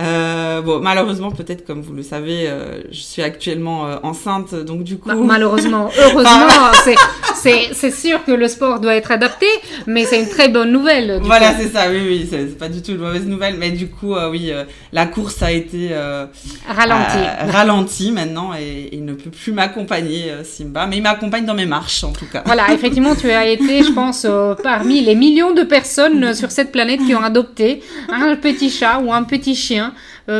Euh, 0.00 0.60
bon, 0.60 0.80
malheureusement, 0.80 1.30
peut-être 1.30 1.64
comme 1.64 1.80
vous 1.80 1.92
le 1.94 2.02
savez, 2.02 2.48
euh, 2.48 2.82
je 2.90 2.98
suis 3.00 3.22
actuellement 3.22 3.86
euh, 3.86 3.96
enceinte, 4.02 4.52
donc 4.54 4.82
du 4.82 4.98
coup, 4.98 5.08
Ma- 5.08 5.14
malheureusement, 5.14 5.88
heureusement, 5.98 6.48
c'est- 6.84 6.96
c'est 7.36 7.68
c'est 7.74 7.90
sûr 7.92 8.24
que 8.24 8.32
le 8.32 8.48
sport 8.48 8.80
doit 8.80 8.96
être 8.96 9.12
adapté, 9.12 9.46
mais 9.86 10.04
c'est 10.04 10.20
une 10.20 10.28
très 10.28 10.48
bonne 10.48 10.72
nouvelle. 10.72 11.20
du 11.20 11.26
voilà, 11.26 11.54
c'est 11.56 11.68
ça. 11.68 11.82
Oui, 11.90 11.98
oui, 12.04 12.26
c'est 12.28 12.58
pas 12.58 12.68
du 12.68 12.82
tout 12.82 12.90
une 12.92 12.98
mauvaise 12.98 13.26
nouvelle, 13.26 13.54
mais 13.56 13.70
du 13.70 13.88
coup, 13.88 14.14
euh, 14.16 14.30
oui, 14.30 14.50
euh, 14.50 14.64
la 14.92 15.06
course 15.06 15.40
a 15.42 15.52
été 15.52 15.90
euh, 15.92 16.26
Ralenti. 16.68 17.16
euh, 17.18 17.50
ralentie 17.52 18.10
maintenant 18.10 18.52
et 18.58 18.88
il 18.92 19.04
ne 19.04 19.12
peut 19.14 19.30
plus 19.30 19.52
m'accompagner, 19.52 20.32
Simba, 20.42 20.86
mais 20.86 20.96
il 20.96 21.02
m'accompagne 21.02 21.44
dans 21.44 21.54
mes 21.54 21.66
marches 21.66 22.02
en 22.02 22.10
tout 22.12 22.26
cas. 22.32 22.42
Voilà, 22.46 22.72
effectivement, 22.72 23.14
tu 23.14 23.30
as 23.30 23.46
été, 23.46 23.84
je 23.84 23.92
pense, 23.92 24.26
parmi 24.62 25.02
les 25.02 25.14
millions 25.14 25.52
de 25.54 25.62
personnes 25.62 26.34
sur 26.34 26.50
cette 26.50 26.72
planète 26.72 27.00
qui 27.06 27.14
ont 27.14 27.22
adopté 27.22 27.80
un 28.10 28.34
petit 28.36 28.70
chat 28.70 28.98
ou 28.98 29.12
un 29.12 29.22
petit 29.22 29.54
chien 29.54 29.83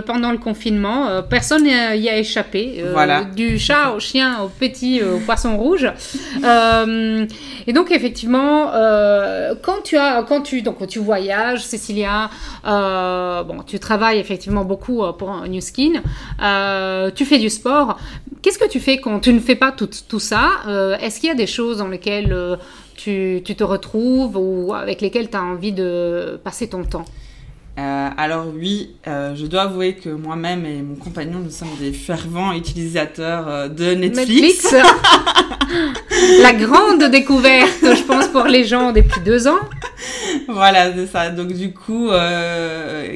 pendant 0.07 0.33
le 0.33 0.39
confinement. 0.39 1.23
personne 1.23 1.65
n'y 1.65 2.09
a 2.09 2.19
échappé. 2.19 2.85
voilà. 2.93 3.25
Du 3.25 3.59
chat 3.59 3.93
au 3.93 4.01
chien 4.01 4.41
au 4.43 4.49
petit 4.49 5.03
au 5.03 5.19
poisson 5.19 5.57
rouge. 5.57 5.91
et 7.67 7.73
donc 7.73 7.91
effectivement, 7.91 8.71
quand 9.63 9.83
tu 9.83 9.97
as, 9.97 10.23
quand 10.23 10.43
tu 10.43 10.63
donc 10.63 10.87
tu 10.87 10.99
voyages, 10.99 11.65
Cécilia, 11.65 12.31
bon, 12.65 13.63
tu 13.67 13.79
travailles 13.79 14.19
effectivement 14.19 14.65
beaucoup 14.65 15.03
pour 15.19 15.45
New 15.49 15.61
Skin, 15.61 16.03
tu 17.15 17.25
fais 17.25 17.39
du 17.39 17.51
sport. 17.51 17.99
Qu'est-ce 18.43 18.59
que 18.59 18.69
tu 18.69 18.81
fais 18.81 18.99
quand 18.99 19.21
tu 19.21 19.33
ne 19.33 19.41
fais 19.41 19.57
pas 19.57 19.73
tout, 19.73 19.89
tout 20.09 20.21
ça 20.21 20.51
Est-ce 21.01 21.21
qu'il 21.21 21.29
y 21.29 21.33
a 21.33 21.37
des 21.37 21.47
choses 21.47 21.79
dans 21.79 21.89
lesquelles 21.89 22.59
tu, 22.97 23.43
tu, 23.45 23.55
te 23.55 23.65
retrouves 23.65 24.37
ou 24.37 24.75
avec 24.75 25.01
lesquels 25.01 25.31
tu 25.31 25.37
as 25.37 25.43
envie 25.43 25.73
de 25.73 26.41
passer 26.45 26.69
ton 26.69 26.85
temps? 26.85 27.05
Euh, 27.77 28.09
alors 28.17 28.47
oui, 28.55 28.95
euh, 29.09 29.35
je 29.35 29.47
dois 29.47 29.63
avouer 29.63 29.95
que 29.95 30.09
moi-même 30.09 30.65
et 30.65 30.81
mon 30.81 30.95
compagnon, 30.95 31.41
nous 31.41 31.51
sommes 31.51 31.77
des 31.81 31.93
fervents 31.93 32.53
utilisateurs 32.53 33.49
euh, 33.49 33.69
de 33.69 33.95
Netflix. 33.95 34.73
Netflix 34.73 34.77
La 36.43 36.53
grande 36.53 37.11
découverte, 37.11 37.81
je 37.83 38.03
pense, 38.05 38.29
pour 38.29 38.45
les 38.45 38.65
gens 38.65 38.93
depuis 38.93 39.21
deux 39.23 39.49
ans. 39.49 39.59
Voilà, 40.49 40.93
c'est 40.95 41.07
ça. 41.07 41.31
Donc 41.31 41.53
du 41.53 41.73
coup, 41.73 42.11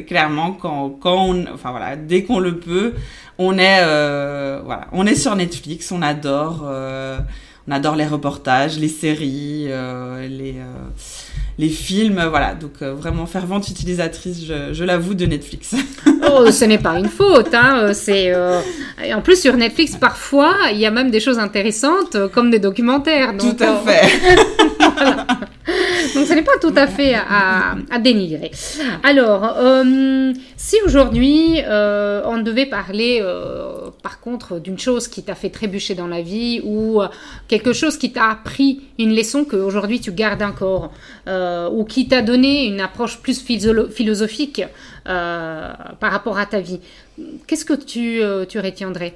clairement, 0.06 0.52
quand, 0.52 0.90
quand 1.00 1.26
on, 1.28 1.46
enfin 1.52 1.70
voilà, 1.70 1.94
dès 1.96 2.24
qu'on 2.24 2.40
le 2.40 2.58
peut, 2.58 2.94
on 3.38 3.58
est, 3.58 3.80
voilà, 4.64 4.88
on 4.92 5.06
est 5.06 5.14
sur 5.14 5.36
Netflix, 5.36 5.92
on 5.92 6.02
adore 6.02 6.66
on 7.68 7.72
adore 7.72 7.96
les 7.96 8.06
reportages, 8.06 8.78
les 8.78 8.88
séries, 8.88 9.66
euh, 9.68 10.26
les, 10.26 10.54
euh, 10.56 10.88
les 11.58 11.68
films, 11.68 12.24
voilà. 12.30 12.54
Donc 12.54 12.74
euh, 12.82 12.94
vraiment 12.94 13.26
fervente 13.26 13.68
utilisatrice, 13.68 14.44
je, 14.44 14.84
l'avoue, 14.84 15.14
de 15.14 15.26
Netflix. 15.26 15.74
oh, 16.06 16.50
ce 16.50 16.64
n'est 16.64 16.78
pas 16.78 16.98
une 16.98 17.08
faute, 17.08 17.52
hein. 17.52 17.92
C'est 17.92 18.32
en 18.34 19.20
plus 19.22 19.40
sur 19.40 19.56
Netflix 19.56 19.96
parfois 19.96 20.54
il 20.72 20.78
y 20.78 20.86
a 20.86 20.90
même 20.90 21.10
des 21.10 21.20
choses 21.20 21.38
intéressantes 21.38 22.16
comme 22.32 22.50
des 22.50 22.58
documentaires. 22.58 23.34
Tout 23.36 23.56
à 23.60 23.76
fait. 23.76 24.36
Donc 26.18 26.26
ce 26.26 26.32
n'est 26.32 26.42
pas 26.42 26.58
tout 26.60 26.74
à 26.74 26.88
fait 26.88 27.14
à, 27.14 27.76
dénigrer. 28.00 28.50
Alors, 29.04 29.56
euh, 29.56 30.32
si 30.56 30.76
aujourd'hui 30.84 31.60
euh, 31.64 32.22
on 32.24 32.38
devait 32.38 32.66
parler 32.66 33.20
euh, 33.22 33.90
par 34.02 34.20
contre 34.20 34.58
d'une 34.58 34.80
chose 34.80 35.06
qui 35.06 35.22
t'a 35.22 35.36
fait 35.36 35.50
trébucher 35.50 35.94
dans 35.94 36.08
la 36.08 36.20
vie 36.20 36.60
ou 36.64 37.00
quelque 37.46 37.72
chose 37.72 37.96
qui 37.98 38.12
t'a 38.12 38.30
appris 38.30 38.80
une 38.98 39.14
leçon 39.14 39.44
qu'aujourd'hui 39.44 40.00
tu 40.00 40.10
gardes 40.10 40.42
encore 40.42 40.90
ou 41.72 41.84
qui 41.84 42.08
t'a 42.08 42.22
donné 42.22 42.66
une 42.66 42.80
approche 42.80 43.18
plus 43.18 43.40
philosophique 43.40 44.62
par 45.04 45.98
rapport 46.00 46.38
à 46.38 46.46
ta 46.46 46.58
vie, 46.58 46.80
qu'est-ce 47.46 47.64
que 47.64 47.74
tu, 47.74 48.22
tu 48.48 48.58
retiendrais? 48.58 49.14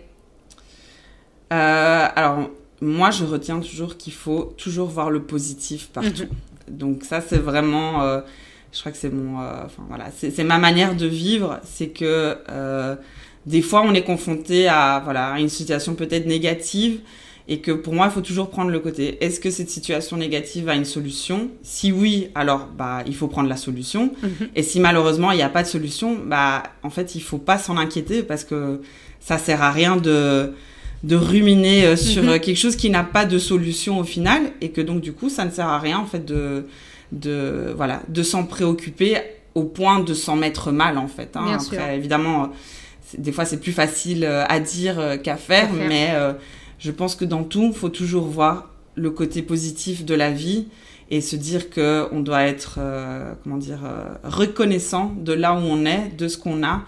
Alors, 1.50 2.48
moi, 2.80 3.10
je 3.10 3.24
retiens 3.24 3.60
toujours 3.60 3.96
qu'il 3.96 4.12
faut 4.12 4.54
toujours 4.56 4.88
voir 4.88 5.10
le 5.10 5.22
positif 5.22 5.88
partout. 5.88 6.24
Mhm. 6.24 6.28
Donc 6.68 7.04
ça, 7.04 7.20
c'est 7.20 7.38
vraiment, 7.38 8.02
euh, 8.02 8.20
je 8.72 8.80
crois 8.80 8.92
que 8.92 8.98
c'est 8.98 9.12
mon, 9.12 9.40
euh, 9.40 9.64
enfin 9.64 9.82
voilà, 9.88 10.06
c'est 10.10 10.44
ma 10.44 10.58
manière 10.58 10.94
de 10.94 11.06
vivre, 11.06 11.60
c'est 11.64 11.88
que 11.88 12.38
euh, 12.48 12.96
des 13.46 13.62
fois 13.62 13.82
on 13.84 13.92
est 13.94 14.04
confronté 14.04 14.68
à 14.68 15.00
voilà 15.04 15.32
à 15.32 15.40
une 15.40 15.48
situation 15.48 15.94
peut-être 15.94 16.26
négative 16.26 17.00
et 17.48 17.58
que 17.58 17.72
pour 17.72 17.92
moi 17.92 18.06
il 18.06 18.12
faut 18.12 18.20
toujours 18.20 18.50
prendre 18.50 18.70
le 18.70 18.78
côté. 18.78 19.22
Est-ce 19.24 19.40
que 19.40 19.50
cette 19.50 19.68
situation 19.68 20.16
négative 20.16 20.68
a 20.68 20.74
une 20.74 20.84
solution? 20.84 21.50
Si 21.62 21.92
oui, 21.92 22.28
alors 22.34 22.66
bah 22.66 23.02
il 23.06 23.14
faut 23.14 23.28
prendre 23.28 23.48
la 23.48 23.56
solution. 23.56 24.12
Mhm. 24.22 24.48
Et 24.54 24.62
si 24.62 24.80
malheureusement 24.80 25.32
il 25.32 25.36
n'y 25.36 25.42
a 25.42 25.48
pas 25.48 25.62
de 25.62 25.68
solution, 25.68 26.18
bah 26.24 26.62
en 26.82 26.90
fait 26.90 27.14
il 27.14 27.22
faut 27.22 27.38
pas 27.38 27.58
s'en 27.58 27.76
inquiéter 27.76 28.22
parce 28.22 28.44
que 28.44 28.80
ça 29.20 29.38
sert 29.38 29.62
à 29.62 29.70
rien 29.70 29.96
de 29.96 30.52
de 31.02 31.16
ruminer 31.16 31.84
euh, 31.84 31.96
sur 31.96 32.22
mhm. 32.22 32.28
euh, 32.30 32.38
quelque 32.38 32.56
chose 32.56 32.76
qui 32.76 32.90
n'a 32.90 33.02
pas 33.02 33.24
de 33.24 33.38
solution 33.38 33.98
au 33.98 34.04
final 34.04 34.52
et 34.60 34.70
que 34.70 34.80
donc 34.80 35.00
du 35.00 35.12
coup 35.12 35.28
ça 35.28 35.44
ne 35.44 35.50
sert 35.50 35.66
à 35.66 35.78
rien 35.78 35.98
en 35.98 36.06
fait 36.06 36.24
de 36.24 36.66
de 37.10 37.72
voilà 37.76 38.02
de 38.08 38.22
s'en 38.22 38.44
préoccuper 38.44 39.16
au 39.54 39.64
point 39.64 40.00
de 40.00 40.14
s'en 40.14 40.36
mettre 40.36 40.70
mal 40.70 40.98
en 40.98 41.08
fait 41.08 41.36
hein. 41.36 41.58
après 41.60 41.96
évidemment 41.96 42.50
des 43.18 43.32
fois 43.32 43.44
c'est 43.44 43.60
plus 43.60 43.72
facile 43.72 44.24
euh, 44.24 44.44
à 44.48 44.60
dire 44.60 45.18
qu'à 45.22 45.36
faire, 45.36 45.70
mais 45.72 46.14
je 46.78 46.90
pense 46.90 47.14
que 47.14 47.24
dans 47.24 47.44
tout 47.44 47.72
faut 47.72 47.90
toujours 47.90 48.24
voir 48.24 48.70
le 48.94 49.10
côté 49.10 49.42
positif 49.42 50.04
de 50.04 50.14
la 50.14 50.30
vie 50.30 50.68
et 51.10 51.20
se 51.20 51.36
dire 51.36 51.68
que 51.68 52.06
on 52.12 52.20
doit 52.20 52.44
être 52.44 52.78
comment 53.42 53.58
dire 53.58 53.80
reconnaissant 54.24 55.12
de 55.18 55.34
là 55.34 55.52
où 55.52 55.58
on 55.58 55.84
est 55.84 56.16
de 56.16 56.28
ce 56.28 56.38
qu'on 56.38 56.64
a 56.64 56.82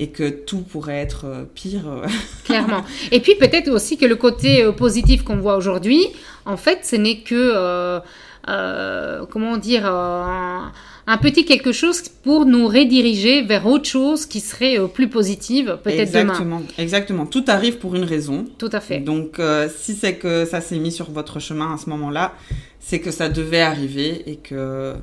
et 0.00 0.08
que 0.08 0.30
tout 0.30 0.62
pourrait 0.62 0.98
être 0.98 1.26
euh, 1.26 1.44
pire. 1.54 1.86
Euh. 1.86 2.06
Clairement. 2.44 2.82
Et 3.12 3.20
puis 3.20 3.34
peut-être 3.36 3.68
aussi 3.68 3.98
que 3.98 4.06
le 4.06 4.16
côté 4.16 4.64
euh, 4.64 4.72
positif 4.72 5.22
qu'on 5.22 5.36
voit 5.36 5.56
aujourd'hui, 5.56 6.06
en 6.46 6.56
fait, 6.56 6.80
ce 6.84 6.96
n'est 6.96 7.18
que, 7.18 8.00
comment 9.30 9.58
dire, 9.58 9.86
un, 9.86 10.72
petit 11.20 11.44
quelque 11.44 11.70
chose 11.70 12.02
pour 12.22 12.46
nous 12.46 12.66
rediriger 12.66 13.42
vers 13.42 13.66
autre 13.66 13.84
chose 13.84 14.24
qui 14.24 14.40
serait 14.40 14.78
plus 14.88 15.08
positive, 15.08 15.78
peut-être 15.84 16.10
demain. 16.10 16.32
Exactement. 16.32 16.62
Exactement. 16.78 17.26
Tout 17.26 17.44
arrive 17.46 17.76
pour 17.76 17.94
une 17.94 18.04
raison. 18.04 18.46
Tout 18.56 18.70
à 18.72 18.80
fait. 18.80 19.00
Donc, 19.00 19.38
si 19.76 19.94
c'est 19.94 20.14
que 20.14 20.46
ça 20.46 20.62
s'est 20.62 20.78
mis 20.78 20.92
sur 20.92 21.10
votre 21.10 21.40
chemin 21.40 21.74
à 21.74 21.76
ce 21.76 21.90
moment-là, 21.90 22.32
c'est 22.80 23.00
que 23.00 23.10
ça 23.10 23.28
devait 23.28 23.60
arriver 23.60 24.22
et 24.26 24.36
que 24.36 24.94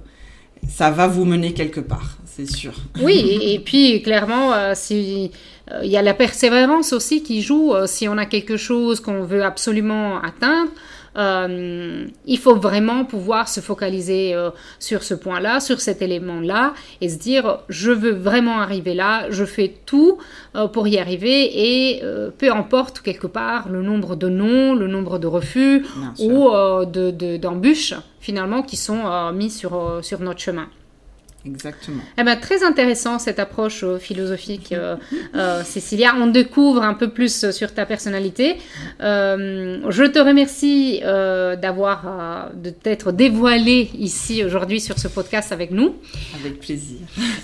ça 0.68 0.90
va 0.90 1.08
vous 1.08 1.24
mener 1.24 1.54
quelque 1.54 1.80
part, 1.80 2.18
c'est 2.38 2.46
sûr. 2.46 2.74
Oui, 3.02 3.40
et, 3.42 3.60
puis 3.60 4.02
clairement, 4.02 4.54
euh, 4.54 4.74
si, 4.76 5.32
euh, 5.72 5.82
il 5.84 5.90
y 5.90 5.98
a 5.98 6.02
la 6.02 6.14
persévérance 6.14 6.94
aussi 6.94 7.24
qui 7.24 7.42
joue. 7.42 7.74
Euh, 7.74 7.88
si 7.88 8.08
on 8.08 8.18
a 8.18 8.26
quelque 8.26 8.58
chose 8.58 9.00
qu'on 9.00 9.24
veut 9.24 9.44
absolument 9.44 10.20
atteindre, 10.22 10.72
il 11.20 12.38
faut 12.38 12.58
vraiment 12.58 13.04
pouvoir 13.04 13.50
se 13.50 13.60
focaliser 13.60 14.36
sur 14.78 15.02
ce 15.02 15.16
point-là, 15.16 15.60
sur 15.60 15.82
cet 15.82 16.04
élément-là, 16.04 16.76
et 17.02 17.10
se 17.10 17.18
dire, 17.18 17.62
je 17.70 17.90
veux 17.90 18.12
vraiment 18.12 18.60
arriver 18.60 18.94
là, 18.94 19.26
je 19.32 19.44
fais 19.44 19.74
tout 19.88 20.20
pour 20.74 20.88
y 20.88 21.00
arriver, 21.00 21.50
et 21.56 22.04
peu 22.38 22.52
importe 22.52 23.02
quelque 23.02 23.26
part 23.26 23.68
le 23.68 23.82
nombre 23.82 24.16
de 24.16 24.30
noms, 24.30 24.76
le 24.76 24.86
nombre 24.86 25.18
de 25.18 25.26
refus 25.26 25.88
ou 26.20 26.52
d'embûches 27.42 27.96
finalement 28.20 28.62
qui 28.62 28.78
sont 28.78 29.32
mis 29.34 29.50
sur, 29.50 30.02
sur 30.04 30.20
notre 30.20 30.40
chemin. 30.40 30.68
Exactement. 31.46 32.02
Eh 32.18 32.24
ben, 32.24 32.36
très 32.36 32.64
intéressant 32.64 33.20
cette 33.20 33.40
approche 33.40 33.84
euh, 33.84 33.98
philosophique, 33.98 34.72
euh, 34.72 34.96
euh, 35.36 35.64
Cécilia. 35.66 36.14
On 36.18 36.28
découvre 36.28 36.84
un 36.84 36.94
peu 36.94 37.10
plus 37.10 37.52
sur 37.52 37.74
ta 37.74 37.86
personnalité. 37.86 38.58
je 39.00 40.06
te 40.08 40.20
remercie 40.20 41.02
d'avoir, 41.02 42.52
de 42.54 42.70
t'être 42.70 43.12
dévoilé 43.12 43.90
ici 43.98 44.44
aujourd'hui 44.44 44.82
sur 44.82 44.98
ce 45.00 45.08
podcast 45.08 45.52
avec 45.52 45.72
nous. 45.72 45.96
Avec 46.40 46.60
plaisir. 46.60 46.98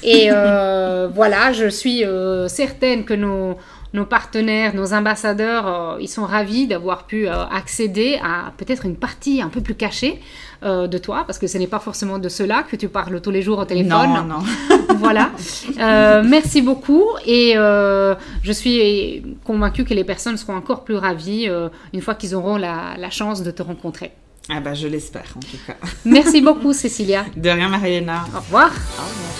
Et 0.03 0.29
voilà, 1.13 1.53
je 1.53 1.67
suis 1.67 2.03
certaine 2.47 3.05
que 3.05 3.13
nos 3.13 3.57
nos 3.93 4.05
partenaires, 4.05 4.73
nos 4.75 4.93
ambassadeurs, 4.93 5.97
ils 5.99 6.07
sont 6.07 6.25
ravis 6.25 6.67
d'avoir 6.67 7.05
pu 7.05 7.27
accéder 7.27 8.19
à 8.23 8.51
peut-être 8.57 8.85
une 8.85 8.95
partie 8.95 9.41
un 9.41 9.49
peu 9.49 9.61
plus 9.61 9.75
cachée 9.75 10.19
euh, 10.63 10.87
de 10.87 10.97
toi, 10.97 11.25
parce 11.27 11.39
que 11.39 11.47
ce 11.47 11.57
n'est 11.57 11.67
pas 11.67 11.79
forcément 11.79 12.19
de 12.19 12.29
cela 12.29 12.63
que 12.63 12.77
tu 12.77 12.87
parles 12.87 13.19
tous 13.19 13.31
les 13.31 13.41
jours 13.41 13.59
au 13.59 13.65
téléphone. 13.65 14.13
Non, 14.13 14.23
non. 14.23 14.39
voilà. 14.95 15.31
Euh, 15.77 16.23
merci 16.25 16.61
beaucoup 16.61 17.03
et 17.25 17.57
euh, 17.57 18.15
je 18.43 18.51
suis 18.53 19.23
convaincue 19.43 19.83
que 19.83 19.93
les 19.93 20.05
personnes 20.05 20.37
seront 20.37 20.55
encore 20.55 20.85
plus 20.85 20.95
ravies 20.95 21.49
une 21.91 21.99
fois 21.99 22.15
qu'ils 22.15 22.33
auront 22.33 22.55
la, 22.55 23.09
chance 23.09 23.43
de 23.43 23.51
te 23.51 23.61
rencontrer. 23.61 24.13
Ah 24.49 24.59
bah 24.61 24.73
je 24.73 24.87
l'espère 24.87 25.33
en 25.35 25.39
tout 25.39 25.57
cas. 25.67 25.75
Merci 26.05 26.41
beaucoup 26.41 26.71
Cécilia. 26.73 27.25
De 27.35 27.49
rien 27.49 27.67
Mariana. 27.67 28.23
Au 28.33 28.39
revoir. 28.39 28.67
Au 28.67 29.01
revoir. 29.01 29.33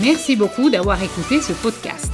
Merci 0.00 0.36
beaucoup 0.36 0.70
d'avoir 0.70 1.02
écouté 1.02 1.40
ce 1.40 1.52
podcast. 1.52 2.10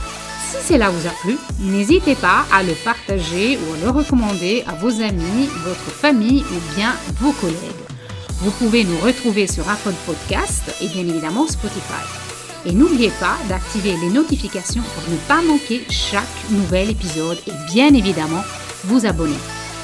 Si 0.48 0.74
cela 0.74 0.90
vous 0.90 1.08
a 1.08 1.10
plu, 1.22 1.36
n'hésitez 1.58 2.14
pas 2.14 2.46
à 2.52 2.62
le 2.62 2.72
partager 2.84 3.58
ou 3.58 3.74
à 3.74 3.84
le 3.84 3.90
recommander 3.90 4.62
à 4.68 4.74
vos 4.74 5.02
amis, 5.02 5.48
votre 5.64 5.90
famille 5.90 6.44
ou 6.44 6.76
bien 6.76 6.94
vos 7.20 7.32
collègues. 7.32 7.56
Vous 8.40 8.52
pouvez 8.52 8.84
nous 8.84 8.98
retrouver 8.98 9.48
sur 9.48 9.68
Apple 9.68 9.94
Podcast 10.06 10.62
et 10.80 10.86
bien 10.86 11.02
évidemment 11.02 11.48
Spotify. 11.48 12.04
Et 12.64 12.72
n'oubliez 12.72 13.10
pas 13.18 13.36
d'activer 13.48 13.96
les 14.00 14.10
notifications 14.10 14.82
pour 14.82 15.12
ne 15.12 15.18
pas 15.26 15.42
manquer 15.42 15.82
chaque 15.90 16.24
nouvel 16.50 16.90
épisode 16.90 17.38
et 17.48 17.72
bien 17.72 17.92
évidemment 17.92 18.44
vous 18.84 19.04
abonner. 19.04 19.38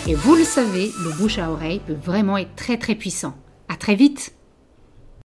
Et 0.07 0.15
vous 0.15 0.37
le 0.37 0.45
savez, 0.45 0.93
le 1.03 1.11
bouche 1.11 1.39
à 1.39 1.51
oreille 1.51 1.81
peut 1.85 1.99
vraiment 2.05 2.39
être 2.39 2.55
très 2.55 2.77
très 2.77 2.95
puissant. 2.95 3.35
À 3.69 3.75
très 3.75 3.97
vite 3.97 4.33